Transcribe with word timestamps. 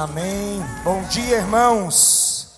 Amém. 0.00 0.64
Bom 0.84 1.02
dia, 1.08 1.38
irmãos. 1.38 2.52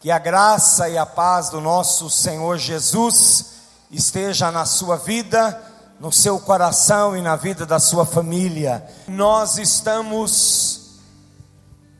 Que 0.00 0.10
a 0.10 0.18
graça 0.18 0.88
e 0.88 0.96
a 0.96 1.04
paz 1.04 1.50
do 1.50 1.60
nosso 1.60 2.08
Senhor 2.08 2.56
Jesus 2.56 3.56
esteja 3.90 4.50
na 4.50 4.64
sua 4.64 4.96
vida, 4.96 5.62
no 6.00 6.10
seu 6.10 6.40
coração 6.40 7.14
e 7.14 7.20
na 7.20 7.36
vida 7.36 7.66
da 7.66 7.78
sua 7.78 8.06
família. 8.06 8.82
Nós 9.06 9.58
estamos 9.58 10.98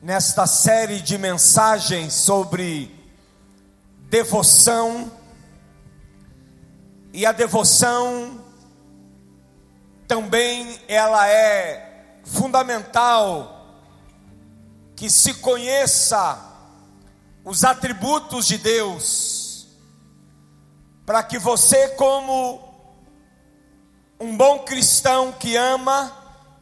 nesta 0.01 0.47
série 0.47 1.03
de 1.03 1.19
mensagens 1.19 2.15
sobre 2.15 2.99
devoção, 4.09 5.13
e 7.13 7.27
a 7.27 7.33
devoção 7.33 8.41
também 10.09 10.81
ela 10.89 11.29
é 11.29 12.23
fundamental 12.25 13.54
que 14.97 15.11
se 15.11 15.35
conheça 15.35 16.39
os 17.45 17.65
atributos 17.65 18.47
de 18.47 18.59
Deus, 18.59 19.67
para 21.05 21.23
que 21.23 21.39
você, 21.39 21.89
como 21.91 22.63
um 24.19 24.37
bom 24.37 24.61
cristão 24.61 25.33
que 25.33 25.57
ama 25.57 26.17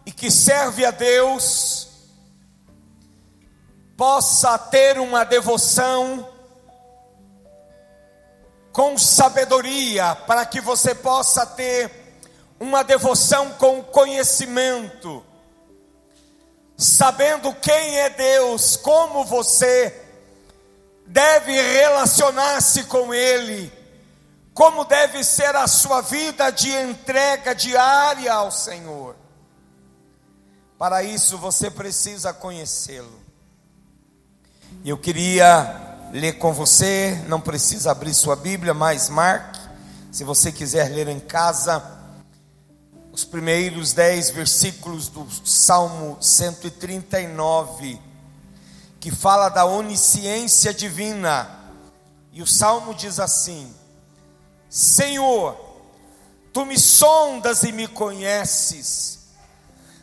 e 0.04 0.10
que 0.10 0.30
serve 0.30 0.84
a 0.84 0.90
Deus, 0.90 1.88
possa 3.96 4.58
ter 4.58 4.98
uma 4.98 5.24
devoção 5.24 6.28
com 8.72 8.96
sabedoria, 8.96 10.16
para 10.26 10.46
que 10.46 10.60
você 10.60 10.94
possa 10.94 11.44
ter 11.44 12.18
uma 12.58 12.82
devoção 12.82 13.50
com 13.52 13.82
conhecimento 13.82 15.24
sabendo 16.82 17.54
quem 17.54 17.98
é 17.98 18.10
Deus, 18.10 18.76
como 18.76 19.24
você 19.24 20.00
deve 21.06 21.52
relacionar-se 21.52 22.84
com 22.84 23.14
Ele, 23.14 23.72
como 24.52 24.84
deve 24.84 25.22
ser 25.22 25.54
a 25.54 25.66
sua 25.66 26.00
vida 26.00 26.50
de 26.50 26.70
entrega 26.70 27.54
diária 27.54 28.32
ao 28.32 28.50
Senhor. 28.50 29.16
Para 30.76 31.02
isso 31.02 31.38
você 31.38 31.70
precisa 31.70 32.32
conhecê-lo. 32.32 33.22
Eu 34.84 34.98
queria 34.98 36.08
ler 36.12 36.34
com 36.34 36.52
você, 36.52 37.22
não 37.28 37.40
precisa 37.40 37.92
abrir 37.92 38.12
sua 38.12 38.34
Bíblia, 38.34 38.74
mas 38.74 39.08
marque, 39.08 39.60
se 40.10 40.24
você 40.24 40.50
quiser 40.50 40.88
ler 40.90 41.06
em 41.08 41.20
casa 41.20 42.01
os 43.12 43.24
primeiros 43.24 43.92
dez 43.92 44.30
versículos 44.30 45.08
do 45.08 45.28
Salmo 45.44 46.16
139, 46.18 48.00
que 48.98 49.10
fala 49.10 49.50
da 49.50 49.66
onisciência 49.66 50.72
divina. 50.72 51.60
E 52.32 52.40
o 52.40 52.46
salmo 52.46 52.94
diz 52.94 53.20
assim: 53.20 53.72
Senhor, 54.70 55.54
tu 56.54 56.64
me 56.64 56.78
sondas 56.78 57.62
e 57.64 57.70
me 57.70 57.86
conheces, 57.86 59.18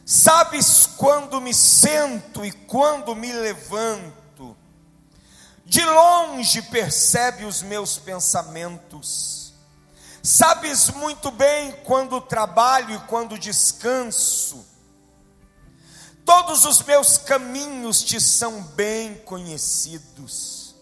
sabes 0.05 0.87
quando 0.95 1.41
me 1.41 1.53
sento 1.53 2.45
e 2.45 2.51
quando 2.51 3.15
me 3.15 3.33
levanto, 3.33 4.55
de 5.65 5.83
longe 5.83 6.61
percebe 6.61 7.45
os 7.45 7.63
meus 7.63 7.97
pensamentos 7.97 9.48
Sabes 10.21 10.89
muito 10.89 11.31
bem 11.31 11.71
quando 11.83 12.19
trabalho 12.19 12.95
e 12.95 12.99
quando 13.07 13.39
descanso. 13.39 14.65
Todos 16.25 16.65
os 16.65 16.81
meus 16.83 17.17
caminhos 17.17 18.03
te 18.03 18.19
são 18.19 18.61
bem 18.61 19.15
conhecidos. 19.25 20.75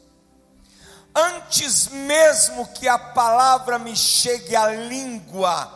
Antes 1.15 1.88
mesmo 1.88 2.67
que 2.73 2.87
a 2.87 2.97
palavra 2.97 3.80
me 3.80 3.95
chegue 3.95 4.55
à 4.55 4.67
língua, 4.67 5.71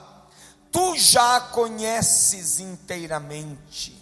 tu 0.72 0.98
já 0.98 1.38
a 1.38 1.42
conheces 1.42 2.60
inteiramente. 2.60 3.98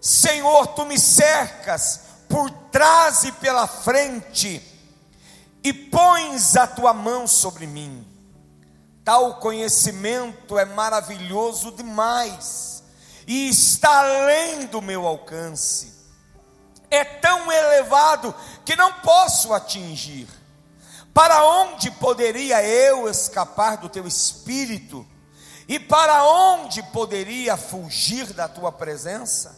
Senhor, 0.00 0.66
tu 0.68 0.84
me 0.84 0.98
cercas 0.98 2.00
por 2.28 2.50
trás 2.70 3.24
e 3.24 3.32
pela 3.32 3.66
frente, 3.66 4.62
e 5.62 5.72
pões 5.72 6.56
a 6.56 6.66
tua 6.66 6.92
mão 6.92 7.26
sobre 7.26 7.66
mim 7.66 8.07
Tal 9.08 9.36
conhecimento 9.36 10.58
é 10.58 10.66
maravilhoso 10.66 11.72
demais 11.72 12.82
e 13.26 13.48
está 13.48 14.00
além 14.00 14.66
do 14.66 14.82
meu 14.82 15.06
alcance. 15.06 15.94
É 16.90 17.02
tão 17.06 17.50
elevado 17.50 18.34
que 18.66 18.76
não 18.76 18.92
posso 18.92 19.54
atingir. 19.54 20.28
Para 21.14 21.42
onde 21.42 21.90
poderia 21.92 22.62
eu 22.62 23.08
escapar 23.08 23.78
do 23.78 23.88
teu 23.88 24.06
espírito? 24.06 25.06
E 25.66 25.80
para 25.80 26.24
onde 26.24 26.82
poderia 26.82 27.56
fugir 27.56 28.34
da 28.34 28.46
tua 28.46 28.70
presença? 28.70 29.56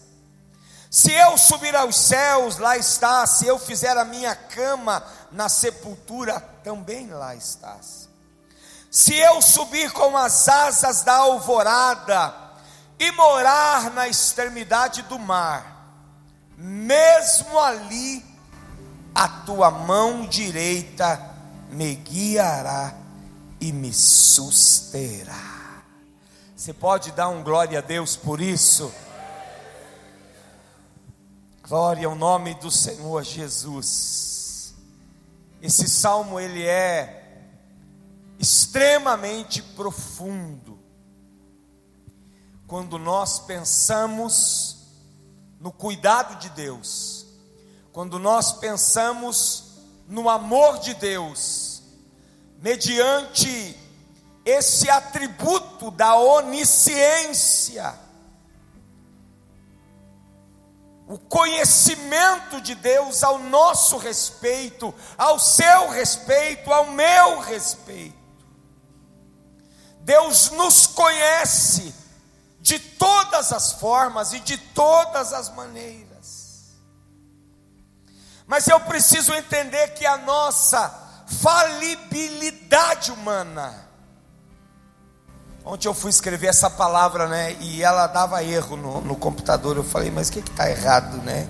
Se 0.89 1.11
eu 1.11 1.37
subir 1.37 1.75
aos 1.75 1.97
céus, 1.97 2.57
lá 2.57 2.79
está. 2.79 3.27
Se 3.27 3.49
eu 3.49 3.59
fizer 3.59 3.99
a 3.99 4.05
minha 4.05 4.33
cama 4.33 5.05
na 5.33 5.49
sepultura, 5.49 6.39
também 6.63 7.09
lá 7.09 7.35
estás. 7.35 8.10
Se 8.91 9.15
eu 9.15 9.41
subir 9.41 9.93
com 9.93 10.17
as 10.17 10.49
asas 10.49 11.03
da 11.03 11.15
alvorada 11.15 12.35
e 12.99 13.13
morar 13.13 13.93
na 13.93 14.09
extremidade 14.09 15.03
do 15.03 15.17
mar, 15.17 15.95
mesmo 16.57 17.57
ali 17.61 18.25
a 19.15 19.29
tua 19.29 19.71
mão 19.71 20.27
direita 20.27 21.21
me 21.71 21.95
guiará 21.95 22.93
e 23.61 23.73
me 23.73 23.93
susterá. 23.95 25.85
Você 26.57 26.75
pode 26.75 27.13
dar 27.13 27.29
um 27.29 27.45
glória 27.45 27.79
a 27.79 27.83
Deus 27.83 28.17
por 28.17 28.41
isso? 28.41 28.93
Glória 31.63 32.09
ao 32.09 32.17
nome 32.17 32.55
do 32.55 32.73
Senhor 32.73 33.23
Jesus. 33.23 34.75
Esse 35.63 35.89
salmo 35.89 36.41
ele 36.41 36.67
é 36.67 37.20
extremamente 38.41 39.61
profundo. 39.61 40.81
Quando 42.67 42.99
nós 42.99 43.39
pensamos 43.41 44.79
no 45.61 45.71
cuidado 45.71 46.37
de 46.37 46.49
Deus, 46.49 47.27
quando 47.93 48.19
nós 48.19 48.53
pensamos 48.53 49.73
no 50.09 50.31
amor 50.31 50.79
de 50.79 50.95
Deus, 50.95 51.83
mediante 52.63 53.77
esse 54.43 54.89
atributo 54.89 55.91
da 55.91 56.17
onisciência, 56.17 57.95
o 61.07 61.19
conhecimento 61.19 62.61
de 62.63 62.75
Deus 62.75 63.23
ao 63.23 63.39
nosso 63.39 63.99
respeito, 63.99 64.95
ao 65.19 65.39
seu 65.39 65.91
respeito, 65.91 66.73
ao 66.73 66.87
meu 66.87 67.41
respeito. 67.41 68.20
Deus 70.01 70.51
nos 70.51 70.87
conhece 70.87 71.95
de 72.61 72.79
todas 72.79 73.53
as 73.53 73.73
formas 73.73 74.33
e 74.33 74.41
de 74.41 74.57
todas 74.57 75.33
as 75.33 75.55
maneiras. 75.55 76.11
Mas 78.47 78.67
eu 78.67 78.81
preciso 78.81 79.33
entender 79.33 79.89
que 79.95 80.05
a 80.05 80.19
nossa 80.19 80.93
falibilidade 81.27 83.13
humana. 83.13 83.89
Ontem 85.65 85.87
eu 85.87 85.95
fui 85.95 86.11
escrever 86.11 86.49
essa 86.49 86.69
palavra, 86.69 87.29
né? 87.29 87.57
E 87.61 87.83
ela 87.83 88.07
dava 88.07 88.43
erro 88.43 88.77
no, 88.77 89.01
no 89.03 89.15
computador. 89.15 89.77
Eu 89.77 89.85
falei, 89.85 90.11
mas 90.11 90.29
o 90.29 90.33
que 90.33 90.41
está 90.41 90.69
errado, 90.69 91.19
né? 91.19 91.49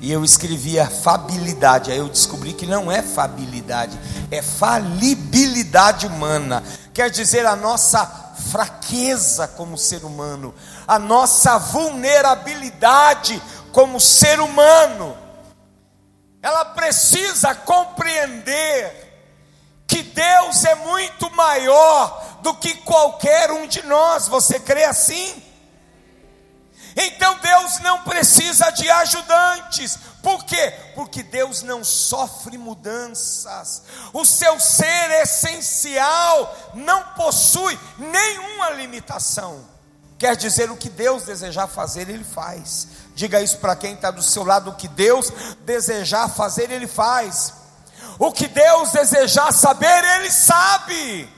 E 0.00 0.12
eu 0.12 0.24
escrevia 0.24 0.88
fabilidade. 0.88 1.90
Aí 1.90 1.98
eu 1.98 2.08
descobri 2.08 2.52
que 2.52 2.66
não 2.66 2.90
é 2.92 3.02
fabilidade, 3.02 3.98
é 4.30 4.42
falibilidade 4.42 6.06
humana. 6.06 6.62
Quer 6.92 7.10
dizer, 7.10 7.46
a 7.46 7.56
nossa 7.56 8.06
fraqueza 8.50 9.48
como 9.48 9.78
ser 9.78 10.04
humano, 10.04 10.54
a 10.86 10.98
nossa 10.98 11.58
vulnerabilidade 11.58 13.42
como 13.72 14.00
ser 14.00 14.40
humano. 14.40 15.16
Ela 16.42 16.64
precisa 16.66 17.54
compreender 17.54 19.06
que 19.86 20.02
Deus 20.02 20.64
é 20.64 20.74
muito 20.74 21.30
maior 21.34 22.38
do 22.42 22.54
que 22.54 22.74
qualquer 22.74 23.50
um 23.50 23.66
de 23.66 23.82
nós. 23.84 24.28
Você 24.28 24.60
crê 24.60 24.84
assim? 24.84 25.42
Então 26.96 27.38
Deus 27.38 27.78
não 27.80 28.02
precisa 28.02 28.70
de 28.70 28.90
ajudantes. 28.90 29.98
Por 30.22 30.44
quê? 30.44 30.72
Porque 30.94 31.22
Deus 31.22 31.62
não 31.62 31.84
sofre 31.84 32.56
mudanças. 32.56 33.82
O 34.14 34.24
seu 34.24 34.58
ser 34.58 35.22
essencial 35.22 36.72
não 36.74 37.02
possui 37.14 37.78
nenhuma 37.98 38.70
limitação. 38.70 39.64
Quer 40.18 40.34
dizer, 40.34 40.70
o 40.70 40.76
que 40.76 40.88
Deus 40.88 41.24
desejar 41.24 41.66
fazer, 41.66 42.08
Ele 42.08 42.24
faz. 42.24 42.88
Diga 43.14 43.42
isso 43.42 43.58
para 43.58 43.76
quem 43.76 43.92
está 43.92 44.10
do 44.10 44.22
seu 44.22 44.44
lado: 44.44 44.70
o 44.70 44.74
que 44.74 44.88
Deus 44.88 45.30
desejar 45.66 46.28
fazer, 46.28 46.70
Ele 46.70 46.86
faz. 46.86 47.52
O 48.18 48.32
que 48.32 48.48
Deus 48.48 48.92
desejar 48.92 49.52
saber, 49.52 50.02
Ele 50.16 50.30
sabe. 50.30 51.35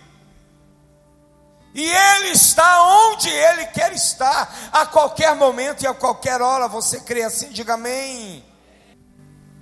E 1.74 1.84
Ele 1.84 2.30
está 2.30 2.82
onde 2.82 3.28
Ele 3.28 3.66
quer 3.66 3.92
estar, 3.92 4.70
a 4.72 4.86
qualquer 4.86 5.34
momento 5.36 5.82
e 5.82 5.86
a 5.86 5.94
qualquer 5.94 6.40
hora. 6.40 6.68
Você 6.68 7.00
crê 7.00 7.22
assim? 7.22 7.50
Diga 7.50 7.74
amém. 7.74 8.44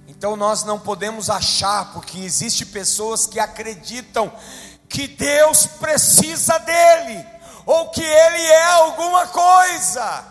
Então 0.09 0.37
nós 0.37 0.65
não 0.65 0.79
podemos 0.79 1.29
achar, 1.29 1.93
porque 1.93 2.19
existe 2.19 2.65
pessoas 2.65 3.27
que 3.27 3.39
acreditam 3.39 4.33
que 4.89 5.07
Deus 5.09 5.67
precisa 5.67 6.59
dele 6.59 7.37
ou 7.67 7.91
que 7.91 8.01
ele 8.01 8.43
é 8.43 8.65
alguma 8.75 9.27
coisa, 9.27 10.25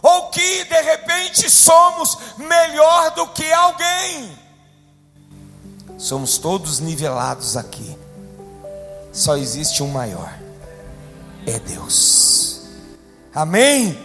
ou 0.00 0.30
que 0.30 0.64
de 0.64 0.80
repente 0.80 1.50
somos 1.50 2.16
melhor 2.38 3.10
do 3.10 3.26
que 3.28 3.52
alguém. 3.52 4.38
Somos 5.98 6.38
todos 6.38 6.78
nivelados 6.78 7.56
aqui. 7.56 7.91
Só 9.12 9.36
existe 9.36 9.82
um 9.82 9.88
maior. 9.88 10.32
É 11.46 11.58
Deus. 11.58 12.62
Amém. 13.34 13.98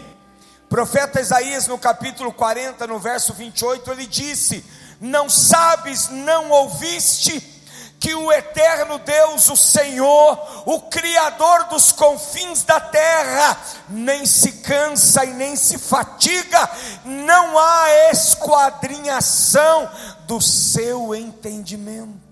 Profeta 0.70 1.22
Isaías 1.22 1.66
no 1.66 1.78
capítulo 1.78 2.34
40, 2.34 2.86
no 2.88 3.00
verso 3.00 3.34
28, 3.34 3.90
ele 3.92 4.06
disse: 4.06 4.66
Não 5.00 5.30
sabes, 5.30 6.10
não 6.10 6.50
ouviste 6.50 7.56
que 8.00 8.14
o 8.14 8.32
eterno 8.32 9.00
Deus, 9.00 9.50
o 9.50 9.56
Senhor, 9.56 10.64
o 10.66 10.82
Criador 10.82 11.66
dos 11.66 11.92
confins 11.92 12.64
da 12.64 12.80
terra, 12.80 13.58
nem 13.90 14.26
se 14.26 14.52
cansa 14.62 15.26
e 15.26 15.34
nem 15.34 15.56
se 15.56 15.78
fatiga, 15.78 16.70
não 17.06 17.58
há 17.58 18.12
esquadrinhação 18.12 19.90
do 20.28 20.40
seu 20.42 21.16
entendimento. 21.16 22.27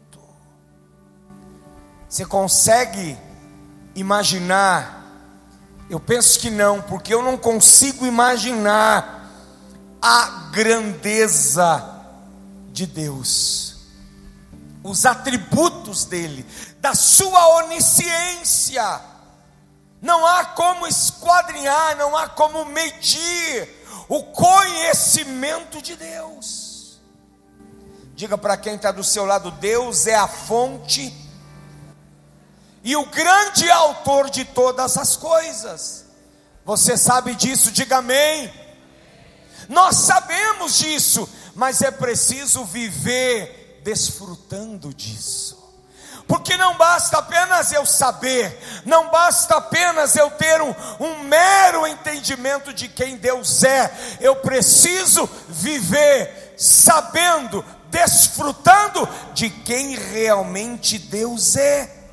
Você 2.16 2.26
consegue 2.26 3.18
imaginar? 3.94 5.04
Eu 5.90 6.00
penso 6.00 6.40
que 6.40 6.50
não, 6.50 6.82
porque 6.82 7.14
eu 7.14 7.22
não 7.22 7.36
consigo 7.36 8.06
imaginar 8.06 9.30
a 10.02 10.50
grandeza 10.50 11.84
de 12.72 12.86
Deus 12.86 13.76
os 14.82 15.06
atributos 15.06 16.06
dele, 16.06 16.46
da 16.80 16.96
sua 16.96 17.58
onisciência. 17.58 19.02
Não 20.02 20.26
há 20.26 20.46
como 20.46 20.88
esquadrinhar, 20.88 21.98
não 21.98 22.16
há 22.16 22.30
como 22.30 22.64
medir 22.64 23.68
o 24.08 24.24
conhecimento 24.24 25.82
de 25.82 25.98
Deus. 25.98 26.98
Diga 28.16 28.38
para 28.38 28.56
quem 28.56 28.76
está 28.76 28.94
do 28.94 29.04
seu 29.04 29.26
lado: 29.26 29.52
Deus 29.52 30.08
é 30.08 30.16
a 30.16 30.30
fonte 30.30 31.25
e 32.86 32.96
o 32.96 33.08
grande 33.08 33.70
autor 33.72 34.30
de 34.30 34.46
todas 34.46 34.96
as 34.96 35.18
coisas. 35.18 36.06
Você 36.64 36.96
sabe 36.96 37.34
disso, 37.34 37.72
diga 37.72 37.98
amém. 37.98 38.54
Nós 39.68 39.98
sabemos 39.98 40.78
disso, 40.78 41.28
mas 41.56 41.82
é 41.82 41.90
preciso 41.90 42.64
viver 42.64 43.82
desfrutando 43.84 44.94
disso. 44.94 45.66
Porque 46.28 46.56
não 46.58 46.78
basta 46.78 47.18
apenas 47.18 47.72
eu 47.72 47.88
saber, 47.88 48.56
não 48.86 49.10
basta 49.10 49.56
apenas 49.56 50.16
eu 50.16 50.30
ter 50.32 50.62
um, 50.62 50.74
um 51.00 51.24
mero 51.24 51.88
entendimento 51.88 52.72
de 52.72 52.88
quem 52.88 53.18
Deus 53.18 53.64
é, 53.64 53.92
eu 54.20 54.36
preciso 54.38 55.28
viver 55.50 56.54
sabendo, 56.56 57.66
desfrutando 57.90 59.08
de 59.34 59.50
quem 59.50 59.96
realmente 59.96 61.00
Deus 61.00 61.56
é. 61.56 62.05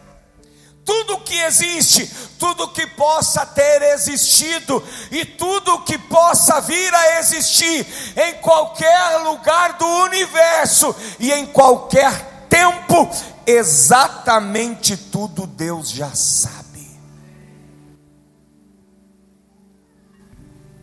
Tudo 0.93 1.21
que 1.21 1.35
existe, 1.35 2.06
tudo 2.39 2.69
que 2.69 2.87
possa 2.87 3.47
ter 3.47 3.81
existido 3.94 4.85
e 5.11 5.25
tudo 5.25 5.81
que 5.85 5.97
possa 5.97 6.61
vir 6.61 6.94
a 6.94 7.19
existir 7.19 7.87
em 8.15 8.35
qualquer 8.43 9.17
lugar 9.25 9.79
do 9.79 9.87
universo 9.87 10.94
e 11.19 11.33
em 11.33 11.47
qualquer 11.47 12.47
tempo, 12.47 13.09
exatamente 13.47 14.94
tudo 14.94 15.47
Deus 15.47 15.89
já 15.89 16.15
sabe. 16.15 16.87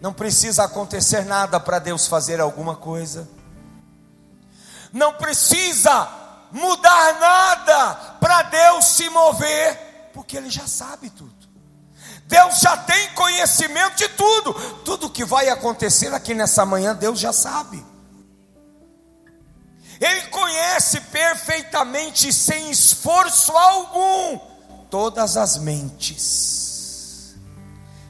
Não 0.01 0.11
precisa 0.11 0.63
acontecer 0.63 1.23
nada 1.23 1.59
para 1.59 1.77
Deus 1.77 2.07
fazer 2.07 2.41
alguma 2.41 2.75
coisa. 2.75 3.29
Não 4.91 5.13
precisa 5.13 6.09
mudar 6.51 7.19
nada 7.19 7.95
para 8.19 8.41
Deus 8.41 8.85
se 8.85 9.07
mover 9.11 9.88
porque 10.19 10.35
Ele 10.35 10.49
já 10.49 10.67
sabe 10.67 11.09
tudo. 11.09 11.33
Deus 12.27 12.59
já 12.59 12.75
tem 12.75 13.13
conhecimento 13.13 13.95
de 13.95 14.09
tudo. 14.09 14.53
Tudo 14.83 15.09
que 15.09 15.23
vai 15.23 15.47
acontecer 15.47 16.13
aqui 16.13 16.35
nessa 16.35 16.65
manhã, 16.65 16.93
Deus 16.93 17.17
já 17.17 17.31
sabe. 17.31 17.81
Ele 19.97 20.21
conhece 20.27 20.99
perfeitamente, 20.99 22.33
sem 22.33 22.69
esforço 22.69 23.53
algum, 23.53 24.37
todas 24.89 25.37
as 25.37 25.55
mentes. 25.55 27.37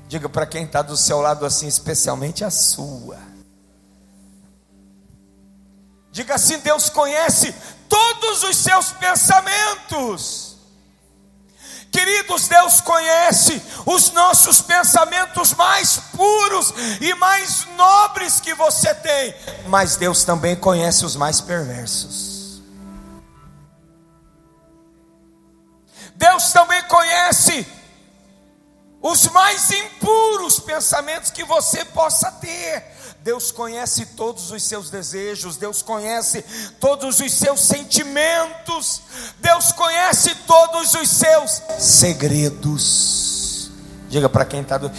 Diga 0.07 0.27
para 0.27 0.47
quem 0.47 0.65
está 0.65 0.81
do 0.81 0.97
seu 0.97 1.21
lado 1.21 1.45
assim, 1.45 1.67
especialmente 1.67 2.43
a 2.43 2.49
sua. 2.49 3.19
Diga 6.11 6.33
assim: 6.33 6.57
Deus 6.57 6.89
conhece 6.89 7.53
todos 7.87 8.41
os 8.41 8.57
seus 8.57 8.91
pensamentos. 8.93 10.48
Queridos, 12.29 12.47
Deus 12.47 12.81
conhece 12.81 13.61
os 13.87 14.11
nossos 14.11 14.61
pensamentos 14.61 15.51
mais 15.53 15.99
puros 16.15 16.71
e 17.01 17.11
mais 17.15 17.65
nobres 17.75 18.39
que 18.39 18.53
você 18.53 18.93
tem, 18.93 19.33
mas 19.67 19.95
Deus 19.95 20.23
também 20.23 20.55
conhece 20.55 21.03
os 21.03 21.15
mais 21.15 21.41
perversos. 21.41 22.28
Os 29.01 29.27
mais 29.29 29.71
impuros 29.71 30.59
pensamentos 30.59 31.31
que 31.31 31.43
você 31.43 31.85
possa 31.85 32.31
ter. 32.31 32.83
Deus 33.23 33.51
conhece 33.51 34.05
todos 34.05 34.49
os 34.51 34.63
seus 34.63 34.89
desejos, 34.89 35.57
Deus 35.57 35.81
conhece 35.81 36.43
todos 36.79 37.19
os 37.19 37.33
seus 37.33 37.59
sentimentos, 37.59 39.01
Deus 39.39 39.71
conhece 39.73 40.33
todos 40.47 40.93
os 40.93 41.09
seus 41.09 41.61
segredos. 41.79 43.71
Diga 44.09 44.29
para 44.29 44.45
quem 44.45 44.61
está 44.61 44.77
do. 44.77 44.91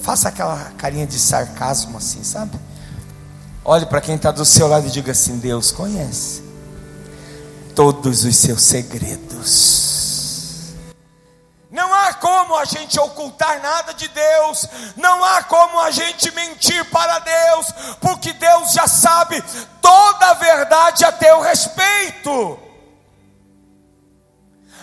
Faça 0.00 0.28
aquela 0.28 0.72
carinha 0.78 1.06
de 1.06 1.18
sarcasmo 1.18 1.98
assim, 1.98 2.22
sabe? 2.22 2.58
Olhe 3.64 3.86
para 3.86 4.00
quem 4.00 4.14
está 4.14 4.30
do 4.30 4.44
seu 4.44 4.68
lado 4.68 4.86
e 4.86 4.90
diga 4.90 5.12
assim: 5.12 5.38
Deus 5.38 5.72
conhece 5.72 6.42
todos 7.74 8.24
os 8.24 8.36
seus 8.36 8.62
segredos. 8.62 9.83
Há 12.14 12.16
como 12.16 12.54
a 12.56 12.64
gente 12.64 12.98
ocultar 13.00 13.60
nada 13.60 13.92
de 13.92 14.06
Deus, 14.06 14.68
não 14.96 15.24
há 15.24 15.42
como 15.42 15.80
a 15.80 15.90
gente 15.90 16.30
mentir 16.30 16.84
para 16.90 17.18
Deus, 17.18 17.66
porque 18.00 18.32
Deus 18.32 18.72
já 18.72 18.86
sabe 18.86 19.42
toda 19.82 20.30
a 20.30 20.34
verdade 20.34 21.04
a 21.04 21.10
teu 21.10 21.40
respeito. 21.40 22.58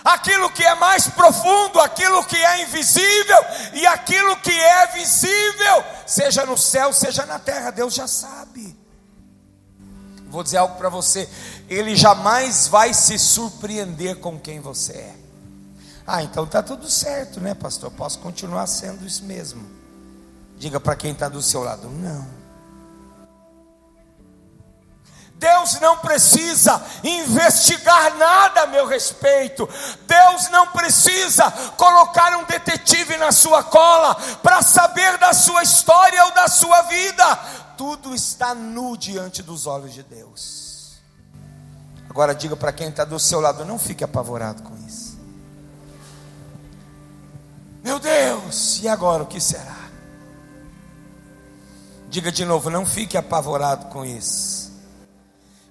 Aquilo 0.04 0.50
que 0.50 0.62
é 0.62 0.74
mais 0.74 1.08
profundo, 1.08 1.80
aquilo 1.80 2.22
que 2.24 2.36
é 2.36 2.62
invisível 2.62 3.38
e 3.72 3.86
aquilo 3.86 4.36
que 4.36 4.52
é 4.52 4.86
visível, 4.88 5.84
seja 6.06 6.44
no 6.44 6.58
céu, 6.58 6.92
seja 6.92 7.24
na 7.24 7.38
terra, 7.38 7.70
Deus 7.70 7.94
já 7.94 8.06
sabe. 8.06 8.78
Vou 10.26 10.42
dizer 10.42 10.58
algo 10.58 10.76
para 10.76 10.90
você: 10.90 11.28
Ele 11.68 11.96
jamais 11.96 12.68
vai 12.68 12.92
se 12.92 13.18
surpreender 13.18 14.16
com 14.16 14.38
quem 14.38 14.60
você 14.60 14.92
é. 14.92 15.21
Ah, 16.14 16.22
então 16.22 16.44
está 16.44 16.62
tudo 16.62 16.90
certo, 16.90 17.40
né, 17.40 17.54
pastor? 17.54 17.90
Posso 17.90 18.18
continuar 18.18 18.66
sendo 18.66 19.06
isso 19.06 19.24
mesmo. 19.24 19.66
Diga 20.58 20.78
para 20.78 20.94
quem 20.94 21.12
está 21.12 21.26
do 21.26 21.40
seu 21.40 21.64
lado: 21.64 21.88
não. 21.88 22.28
Deus 25.36 25.80
não 25.80 25.96
precisa 26.00 26.84
investigar 27.02 28.14
nada 28.18 28.60
a 28.60 28.66
meu 28.66 28.86
respeito. 28.86 29.66
Deus 30.06 30.50
não 30.50 30.66
precisa 30.66 31.50
colocar 31.78 32.36
um 32.36 32.44
detetive 32.44 33.16
na 33.16 33.32
sua 33.32 33.62
cola 33.62 34.14
para 34.42 34.60
saber 34.60 35.16
da 35.16 35.32
sua 35.32 35.62
história 35.62 36.26
ou 36.26 36.34
da 36.34 36.46
sua 36.46 36.82
vida. 36.82 37.36
Tudo 37.78 38.14
está 38.14 38.54
nu 38.54 38.98
diante 38.98 39.42
dos 39.42 39.66
olhos 39.66 39.94
de 39.94 40.02
Deus. 40.02 40.92
Agora 42.10 42.34
diga 42.34 42.54
para 42.54 42.70
quem 42.70 42.90
está 42.90 43.02
do 43.02 43.18
seu 43.18 43.40
lado: 43.40 43.64
não 43.64 43.78
fique 43.78 44.04
apavorado 44.04 44.62
com 44.62 44.76
isso. 44.86 45.01
Meu 47.82 47.98
Deus, 47.98 48.80
e 48.82 48.88
agora 48.88 49.22
o 49.22 49.26
que 49.26 49.40
será? 49.40 49.82
Diga 52.08 52.30
de 52.30 52.44
novo, 52.44 52.70
não 52.70 52.86
fique 52.86 53.16
apavorado 53.16 53.86
com 53.86 54.04
isso. 54.04 54.70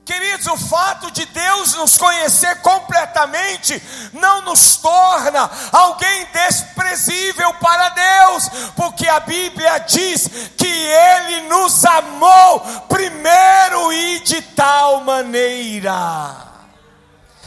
Queridos, 0.03 0.47
o 0.47 0.57
fato 0.57 1.11
de 1.11 1.23
Deus 1.25 1.75
nos 1.75 1.97
conhecer 1.97 2.55
completamente 2.61 3.81
não 4.11 4.41
nos 4.41 4.75
torna 4.77 5.49
alguém 5.71 6.27
desprezível 6.33 7.53
para 7.53 7.89
Deus, 7.89 8.49
porque 8.75 9.07
a 9.07 9.19
Bíblia 9.19 9.77
diz 9.77 10.27
que 10.57 10.67
Ele 10.67 11.47
nos 11.47 11.85
amou 11.85 12.59
primeiro 12.89 13.93
e 13.93 14.19
de 14.21 14.41
tal 14.41 15.01
maneira. 15.01 16.35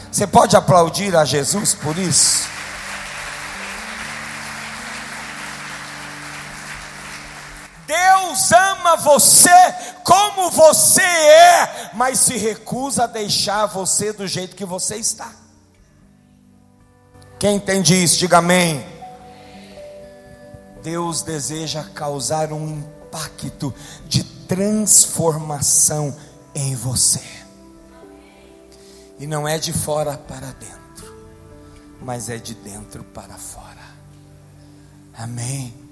Você 0.09 0.25
pode 0.25 0.55
aplaudir 0.55 1.15
a 1.15 1.25
Jesus 1.25 1.75
por 1.75 1.97
isso? 1.97 2.54
Deus 7.87 8.51
ama 8.51 8.95
você 8.97 9.49
como 10.03 10.49
você 10.49 11.01
é, 11.01 11.91
mas 11.93 12.19
se 12.19 12.37
recusa 12.37 13.03
a 13.03 13.07
deixar 13.07 13.65
você 13.67 14.11
do 14.11 14.27
jeito 14.27 14.55
que 14.55 14.65
você 14.65 14.97
está. 14.97 15.31
Quem 17.39 17.57
entende 17.57 18.01
isso, 18.01 18.17
diga 18.17 18.37
amém. 18.37 18.85
Deus 20.81 21.21
deseja 21.21 21.83
causar 21.83 22.51
um 22.53 22.79
impacto 22.79 23.73
de 24.07 24.23
transformação 24.23 26.15
em 26.53 26.75
você. 26.75 27.21
E 29.19 29.25
não 29.25 29.47
é 29.47 29.57
de 29.57 29.73
fora 29.73 30.17
para 30.17 30.51
dentro, 30.53 31.15
mas 32.01 32.29
é 32.29 32.37
de 32.37 32.53
dentro 32.53 33.03
para 33.03 33.35
fora. 33.35 33.85
Amém. 35.17 35.84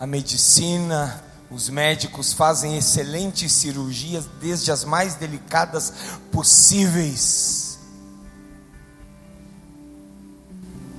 A 0.00 0.06
medicina, 0.06 1.22
os 1.52 1.68
médicos 1.68 2.32
fazem 2.32 2.78
excelentes 2.78 3.52
cirurgias, 3.52 4.24
desde 4.40 4.72
as 4.72 4.84
mais 4.84 5.14
delicadas 5.14 5.92
possíveis. 6.30 7.78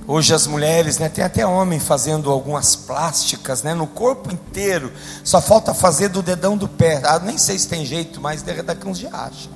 Hoje 0.06 0.34
as 0.34 0.46
mulheres, 0.46 0.98
né, 0.98 1.08
tem 1.08 1.24
até 1.24 1.44
homem 1.46 1.80
fazendo 1.80 2.30
algumas 2.30 2.76
plásticas, 2.76 3.62
né, 3.62 3.74
no 3.74 3.86
corpo 3.86 4.32
inteiro. 4.32 4.92
Só 5.24 5.40
falta 5.40 5.74
fazer 5.74 6.08
do 6.08 6.22
dedão 6.22 6.56
do 6.56 6.68
pé. 6.68 7.02
Ah, 7.04 7.18
nem 7.18 7.38
sei 7.38 7.58
se 7.58 7.66
tem 7.66 7.84
jeito, 7.84 8.20
mas 8.20 8.42
daqui 8.42 8.86
uns 8.86 8.98
dias 8.98 9.12
acha. 9.12 9.50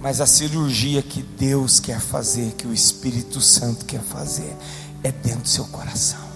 Mas 0.00 0.20
a 0.20 0.26
cirurgia 0.26 1.02
que 1.02 1.22
Deus 1.22 1.80
quer 1.80 2.00
fazer, 2.00 2.52
que 2.52 2.66
o 2.66 2.72
Espírito 2.72 3.40
Santo 3.40 3.84
quer 3.86 4.02
fazer, 4.02 4.56
é 5.02 5.10
dentro 5.10 5.42
do 5.42 5.48
seu 5.48 5.64
coração 5.64 6.29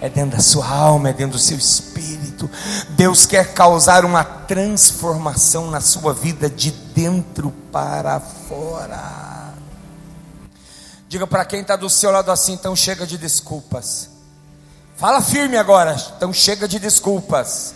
é 0.00 0.08
dentro 0.08 0.36
da 0.36 0.42
sua 0.42 0.68
alma, 0.68 1.10
é 1.10 1.12
dentro 1.12 1.36
do 1.36 1.42
seu 1.42 1.56
espírito. 1.56 2.48
Deus 2.90 3.26
quer 3.26 3.52
causar 3.52 4.04
uma 4.04 4.22
transformação 4.22 5.70
na 5.70 5.80
sua 5.80 6.14
vida 6.14 6.48
de 6.48 6.70
dentro 6.70 7.50
para 7.72 8.20
fora. 8.20 9.54
Diga 11.08 11.26
para 11.26 11.44
quem 11.44 11.62
está 11.62 11.74
do 11.74 11.88
seu 11.88 12.10
lado 12.10 12.30
assim, 12.30 12.52
então 12.52 12.76
chega 12.76 13.06
de 13.06 13.18
desculpas. 13.18 14.10
Fala 14.96 15.20
firme 15.20 15.56
agora, 15.56 15.96
então 16.16 16.32
chega 16.32 16.68
de 16.68 16.78
desculpas. 16.78 17.74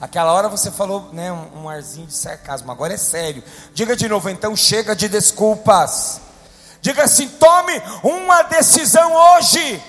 Aquela 0.00 0.32
hora 0.32 0.48
você 0.48 0.70
falou 0.70 1.10
né, 1.12 1.32
um, 1.32 1.68
arzinho 1.68 2.06
de 2.06 2.14
sarcasmo, 2.14 2.72
agora 2.72 2.94
é 2.94 2.96
sério. 2.96 3.42
Diga 3.72 3.94
de 3.94 4.08
novo, 4.08 4.28
então 4.28 4.56
chega 4.56 4.96
de 4.96 5.08
desculpas. 5.08 6.20
Diga 6.80 7.04
assim: 7.04 7.28
tome 7.28 7.80
uma 8.02 8.42
decisão 8.42 9.12
hoje 9.14 9.82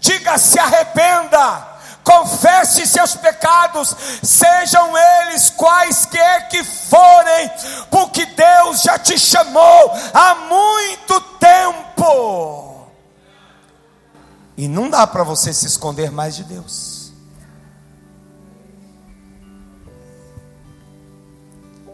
diga 0.00 0.38
se 0.38 0.58
arrependa, 0.58 1.68
confesse 2.02 2.86
seus 2.86 3.14
pecados, 3.14 3.94
sejam 4.22 4.96
eles 4.96 5.50
quaisquer 5.50 6.48
que 6.48 6.64
forem, 6.64 7.50
porque 7.90 8.26
Deus 8.26 8.82
já 8.82 8.98
te 8.98 9.18
chamou 9.18 9.92
há 10.12 10.34
muito 10.48 11.20
tempo. 11.38 12.88
E 14.56 14.66
não 14.68 14.90
dá 14.90 15.06
para 15.06 15.22
você 15.22 15.52
se 15.52 15.66
esconder 15.66 16.10
mais 16.10 16.36
de 16.36 16.44
Deus. 16.44 17.12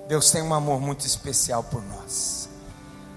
Deus 0.09 0.31
tem 0.31 0.43
um 0.43 0.55
amor 0.55 0.81
muito 0.81 1.05
especial 1.05 1.65
por 1.65 1.83
nós. 1.83 2.49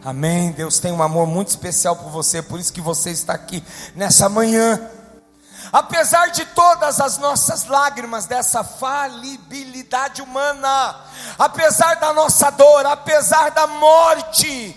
Amém. 0.03 0.51
Deus 0.53 0.79
tem 0.79 0.93
um 0.93 1.03
amor 1.03 1.27
muito 1.27 1.49
especial 1.49 1.95
por 1.95 2.09
você, 2.09 2.41
por 2.41 2.59
isso 2.59 2.71
que 2.71 2.79
você 2.79 3.11
está 3.11 3.33
aqui 3.33 3.63
nessa 3.95 4.29
manhã. 4.29 4.79
Apesar 5.71 6.27
de 6.27 6.45
todas 6.45 6.99
as 7.01 7.17
nossas 7.17 7.65
lágrimas 7.65 8.25
dessa 8.25 8.63
falibilidade 8.63 10.21
humana, 10.21 10.95
apesar 11.37 11.95
da 11.95 12.13
nossa 12.13 12.49
dor, 12.49 12.85
apesar 12.85 13.51
da 13.51 13.67
morte, 13.67 14.75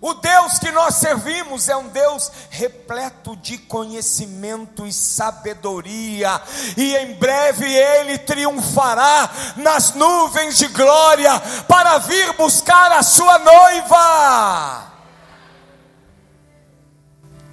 o 0.00 0.14
Deus 0.14 0.58
que 0.58 0.72
nós 0.72 0.94
servimos 0.94 1.68
é 1.68 1.76
um 1.76 1.88
Deus 1.88 2.32
repleto 2.48 3.36
de 3.36 3.58
conhecimento 3.58 4.86
e 4.86 4.92
sabedoria, 4.92 6.40
e 6.74 6.96
em 6.96 7.14
breve 7.14 7.66
ele 7.66 8.16
triunfará 8.16 9.30
nas 9.56 9.94
nuvens 9.94 10.56
de 10.56 10.68
glória 10.68 11.38
para 11.68 11.98
vir 11.98 12.32
buscar 12.34 12.92
a 12.92 13.02
sua 13.02 13.38
noiva. 13.40 14.90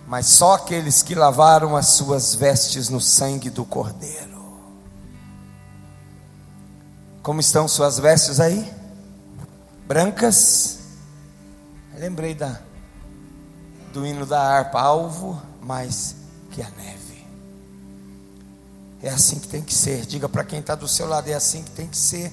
Mas 0.08 0.28
só 0.28 0.54
aqueles 0.54 1.04
que 1.04 1.14
lavaram 1.14 1.76
as 1.76 1.88
suas 1.88 2.34
vestes 2.34 2.88
no 2.88 3.02
sangue 3.02 3.50
do 3.50 3.66
Cordeiro. 3.66 4.38
Como 7.22 7.42
estão 7.42 7.68
suas 7.68 8.00
vestes 8.00 8.40
aí? 8.40 8.74
Brancas? 9.86 10.77
Lembrei 11.98 12.36
da, 12.36 12.60
do 13.92 14.06
hino 14.06 14.26
da 14.26 14.40
harpa, 14.40 14.80
alvo 14.80 15.42
mais 15.62 16.16
que 16.52 16.62
a 16.62 16.70
neve. 16.70 17.28
É 19.02 19.10
assim 19.10 19.40
que 19.40 19.48
tem 19.48 19.62
que 19.62 19.74
ser. 19.74 20.06
Diga 20.06 20.30
para 20.30 20.44
quem 20.44 20.60
está 20.60 20.76
do 20.76 20.88
seu 20.88 21.08
lado, 21.08 21.28
é 21.30 21.34
assim 21.34 21.64
que 21.64 21.72
tem 21.72 21.88
que 21.88 21.98
ser. 21.98 22.32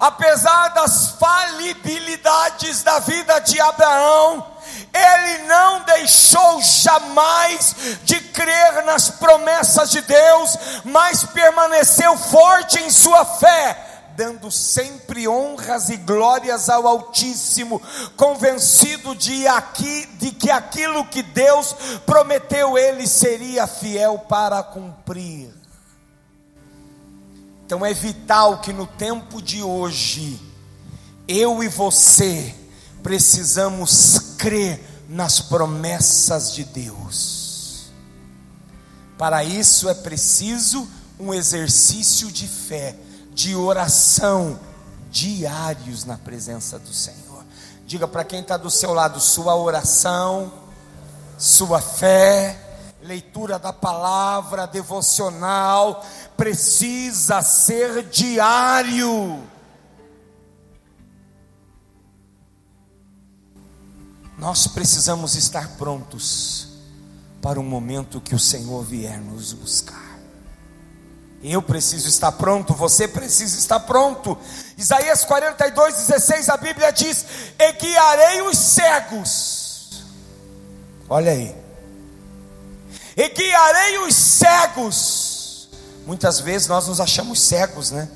Apesar 0.00 0.68
das 0.70 1.12
falibilidades 1.12 2.82
da 2.82 2.98
vida 2.98 3.38
de 3.40 3.60
Abraão, 3.60 4.46
ele 4.92 5.44
não 5.44 5.84
deixou 5.84 6.60
jamais 6.60 7.76
de 8.02 8.18
crer 8.20 8.84
nas 8.84 9.10
promessas 9.10 9.90
de 9.90 10.00
Deus, 10.00 10.58
mas 10.84 11.24
permaneceu 11.24 12.16
forte 12.16 12.80
em 12.80 12.90
sua 12.90 13.24
fé 13.24 13.91
dando 14.16 14.50
sempre 14.50 15.26
honras 15.26 15.88
e 15.88 15.96
glórias 15.96 16.68
ao 16.68 16.86
Altíssimo, 16.86 17.80
convencido 18.16 19.14
de, 19.14 19.46
aqui, 19.46 20.06
de 20.18 20.30
que 20.32 20.50
aquilo 20.50 21.04
que 21.06 21.22
Deus 21.22 21.74
prometeu, 22.04 22.76
ele 22.76 23.06
seria 23.06 23.66
fiel 23.66 24.18
para 24.18 24.62
cumprir. 24.62 25.52
Então 27.64 27.84
é 27.84 27.94
vital 27.94 28.60
que 28.60 28.72
no 28.72 28.86
tempo 28.86 29.40
de 29.40 29.62
hoje, 29.62 30.40
eu 31.26 31.62
e 31.62 31.68
você 31.68 32.54
precisamos 33.02 34.18
crer 34.36 34.80
nas 35.08 35.40
promessas 35.40 36.52
de 36.52 36.64
Deus. 36.64 37.90
Para 39.16 39.44
isso 39.44 39.88
é 39.88 39.94
preciso 39.94 40.88
um 41.18 41.32
exercício 41.32 42.30
de 42.30 42.48
fé 42.48 42.96
de 43.34 43.54
oração 43.54 44.58
diários 45.10 46.04
na 46.04 46.16
presença 46.16 46.78
do 46.78 46.92
Senhor. 46.92 47.44
Diga 47.86 48.08
para 48.08 48.24
quem 48.24 48.40
está 48.40 48.56
do 48.56 48.70
seu 48.70 48.94
lado: 48.94 49.20
sua 49.20 49.54
oração, 49.54 50.52
sua 51.38 51.80
fé, 51.80 52.58
leitura 53.02 53.58
da 53.58 53.72
palavra, 53.72 54.66
devocional, 54.66 56.04
precisa 56.36 57.42
ser 57.42 58.04
diário. 58.08 59.42
Nós 64.38 64.66
precisamos 64.66 65.36
estar 65.36 65.68
prontos 65.76 66.68
para 67.40 67.60
o 67.60 67.62
momento 67.62 68.20
que 68.20 68.34
o 68.34 68.38
Senhor 68.38 68.82
vier 68.82 69.20
nos 69.20 69.52
buscar. 69.52 70.11
Eu 71.42 71.60
preciso 71.60 72.08
estar 72.08 72.30
pronto, 72.32 72.72
você 72.72 73.08
precisa 73.08 73.58
estar 73.58 73.80
pronto. 73.80 74.38
Isaías 74.78 75.24
42, 75.24 75.96
16, 75.96 76.48
a 76.48 76.56
Bíblia 76.56 76.92
diz: 76.92 77.24
E 77.58 77.72
guiarei 77.72 78.42
os 78.42 78.56
cegos. 78.56 80.04
Olha 81.08 81.32
aí. 81.32 81.54
E 83.16 83.28
guiarei 83.28 83.98
os 83.98 84.14
cegos. 84.14 85.68
Muitas 86.06 86.38
vezes 86.40 86.68
nós 86.68 86.86
nos 86.86 87.00
achamos 87.00 87.40
cegos, 87.40 87.90
né? 87.90 88.08